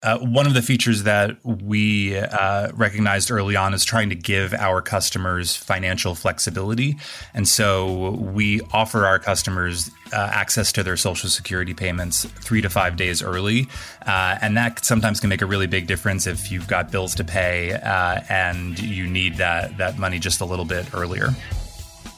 uh, 0.04 0.20
one 0.20 0.46
of 0.46 0.54
the 0.54 0.62
features 0.62 1.04
that 1.04 1.44
we 1.44 2.16
uh, 2.16 2.72
recognized 2.74 3.32
early 3.32 3.56
on 3.56 3.74
is 3.74 3.84
trying 3.84 4.10
to 4.10 4.16
give 4.16 4.54
our 4.54 4.80
customers 4.80 5.56
financial 5.56 6.14
flexibility, 6.14 6.96
and 7.34 7.48
so 7.48 8.12
we 8.12 8.62
offer 8.74 9.06
our 9.06 9.18
customers 9.18 9.90
uh, 10.14 10.30
access 10.32 10.72
to 10.72 10.84
their 10.84 10.98
social 10.98 11.30
security 11.30 11.74
payments 11.74 12.26
three 12.26 12.62
to 12.62 12.70
five 12.70 12.96
days 12.96 13.24
early, 13.24 13.68
uh, 14.06 14.38
and 14.40 14.56
that 14.56 14.86
sometimes 14.86 15.20
can 15.20 15.30
make 15.30 15.42
a 15.42 15.48
really 15.48 15.68
big 15.68 15.88
difference 15.88 16.28
if 16.28 16.52
you've 16.52 16.68
got 16.68 16.92
bills 16.92 17.16
to 17.16 17.24
pay 17.24 17.74
uh, 17.74 18.22
and 18.30 18.78
you 18.80 19.08
need 19.08 19.36
that 19.38 19.78
that 19.78 19.98
money 19.98 20.20
just 20.20 20.42
a 20.42 20.46
little 20.46 20.66
bit 20.66 20.86
earlier. 20.94 21.30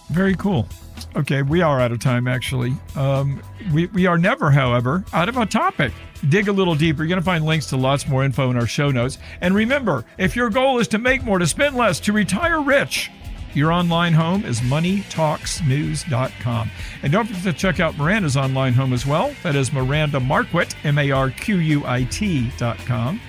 Very 0.10 0.36
cool. 0.36 0.68
Okay, 1.15 1.41
we 1.41 1.62
are 1.62 1.80
out 1.80 1.91
of 1.91 2.00
time, 2.00 2.28
actually. 2.28 2.76
Um, 2.95 3.41
we, 3.74 3.88
we 3.88 4.06
are 4.06 4.17
never, 4.17 4.52
however, 4.52 5.04
out 5.12 5.28
of 5.28 5.38
a 5.38 5.45
topic. 5.45 5.91
Dig 6.28 6.48
a 6.48 6.52
little 6.52 6.76
deeper. 6.76 7.04
You're 7.04 7.10
going 7.10 7.19
to 7.19 7.26
find 7.26 7.45
links 7.45 7.67
to 7.67 7.78
lots 7.78 8.08
more 8.08 8.24
info 8.24 8.52
in 8.52 8.58
our 8.58 8.67
show 8.67 8.91
notes. 8.91 9.17
And 9.41 9.56
remember, 9.56 10.06
if 10.17 10.36
your 10.36 10.50
goal 10.50 10.80
is 10.80 10.88
to 10.89 11.00
make 11.00 11.24
more, 11.24 11.39
to 11.39 11.48
spend 11.48 11.76
less, 11.76 12.00
to 12.02 12.13
retire 12.13 12.62
rich, 12.62 13.10
your 13.56 13.72
online 13.72 14.13
home 14.13 14.45
is 14.45 14.62
moneytalksnews.com. 14.62 16.72
And 17.02 17.12
don't 17.12 17.26
forget 17.26 17.43
to 17.43 17.54
check 17.54 17.80
out 17.80 17.98
Miranda's 17.98 18.38
online 18.38 18.74
home 18.74 18.93
as 18.93 19.08
well. 19.08 19.34
That 19.41 19.56
is 19.56 19.74
Miranda 19.74 20.19
Marquit, 20.19 20.76
M 20.84 21.00
A 21.00 21.10
R 21.10 21.32
Q 21.32 21.58
U 21.58 21.84
I 21.86 22.04
T.com. 22.04 23.19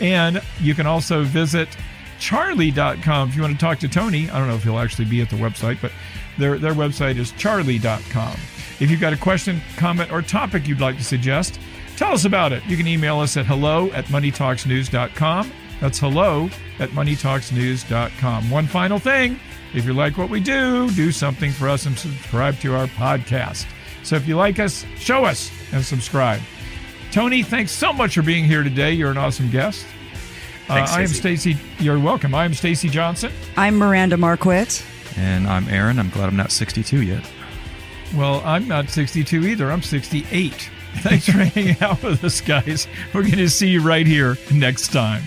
And 0.00 0.40
you 0.60 0.74
can 0.74 0.86
also 0.86 1.24
visit 1.24 1.68
charlie.com 2.18 3.28
if 3.28 3.36
you 3.36 3.42
want 3.42 3.54
to 3.54 3.60
talk 3.60 3.78
to 3.80 3.88
Tony. 3.88 4.28
I 4.30 4.38
don't 4.38 4.48
know 4.48 4.54
if 4.54 4.62
he'll 4.62 4.78
actually 4.78 5.06
be 5.06 5.20
at 5.20 5.30
the 5.30 5.36
website, 5.36 5.80
but 5.80 5.92
their, 6.38 6.58
their 6.58 6.74
website 6.74 7.16
is 7.16 7.32
charlie.com. 7.32 8.36
If 8.78 8.90
you've 8.90 9.00
got 9.00 9.12
a 9.12 9.16
question, 9.16 9.60
comment, 9.76 10.12
or 10.12 10.22
topic 10.22 10.68
you'd 10.68 10.80
like 10.80 10.96
to 10.98 11.04
suggest, 11.04 11.58
tell 11.96 12.12
us 12.12 12.24
about 12.24 12.52
it. 12.52 12.64
You 12.66 12.76
can 12.76 12.86
email 12.86 13.20
us 13.20 13.36
at 13.36 13.46
hello 13.46 13.90
at 13.92 14.04
moneytalksnews.com. 14.06 15.52
That's 15.80 15.98
hello 15.98 16.50
at 16.78 16.90
moneytalksnews.com. 16.90 18.50
One 18.50 18.66
final 18.66 18.98
thing 18.98 19.38
if 19.74 19.84
you 19.84 19.92
like 19.92 20.16
what 20.16 20.30
we 20.30 20.40
do, 20.40 20.90
do 20.92 21.12
something 21.12 21.50
for 21.50 21.68
us 21.68 21.86
and 21.86 21.98
subscribe 21.98 22.58
to 22.60 22.74
our 22.74 22.86
podcast. 22.86 23.66
So 24.04 24.16
if 24.16 24.26
you 24.26 24.36
like 24.36 24.58
us, 24.58 24.86
show 24.96 25.24
us 25.24 25.50
and 25.72 25.84
subscribe. 25.84 26.40
Tony, 27.10 27.42
thanks 27.42 27.72
so 27.72 27.92
much 27.92 28.14
for 28.14 28.22
being 28.22 28.44
here 28.44 28.62
today. 28.62 28.92
You're 28.92 29.10
an 29.10 29.18
awesome 29.18 29.50
guest. 29.50 29.84
Thanks, 30.66 30.92
uh, 30.92 30.96
I 30.96 31.02
am 31.02 31.08
Stacy. 31.08 31.56
You're 31.78 31.98
welcome. 31.98 32.34
I 32.34 32.44
am 32.44 32.52
Stacy 32.54 32.88
Johnson. 32.88 33.32
I'm 33.56 33.76
Miranda 33.76 34.16
Marquit. 34.16 34.84
And 35.16 35.46
I'm 35.46 35.68
Aaron. 35.68 35.98
I'm 35.98 36.10
glad 36.10 36.28
I'm 36.28 36.36
not 36.36 36.50
62 36.50 37.02
yet. 37.02 37.24
Well, 38.14 38.42
I'm 38.44 38.66
not 38.66 38.90
62 38.90 39.46
either. 39.46 39.70
I'm 39.70 39.82
68. 39.82 40.70
Thanks 40.96 41.26
for 41.26 41.32
hanging 41.44 41.80
out 41.80 42.02
with 42.02 42.22
us, 42.24 42.40
guys. 42.40 42.88
We're 43.14 43.22
going 43.22 43.36
to 43.36 43.48
see 43.48 43.68
you 43.68 43.80
right 43.80 44.06
here 44.06 44.36
next 44.52 44.92
time. 44.92 45.22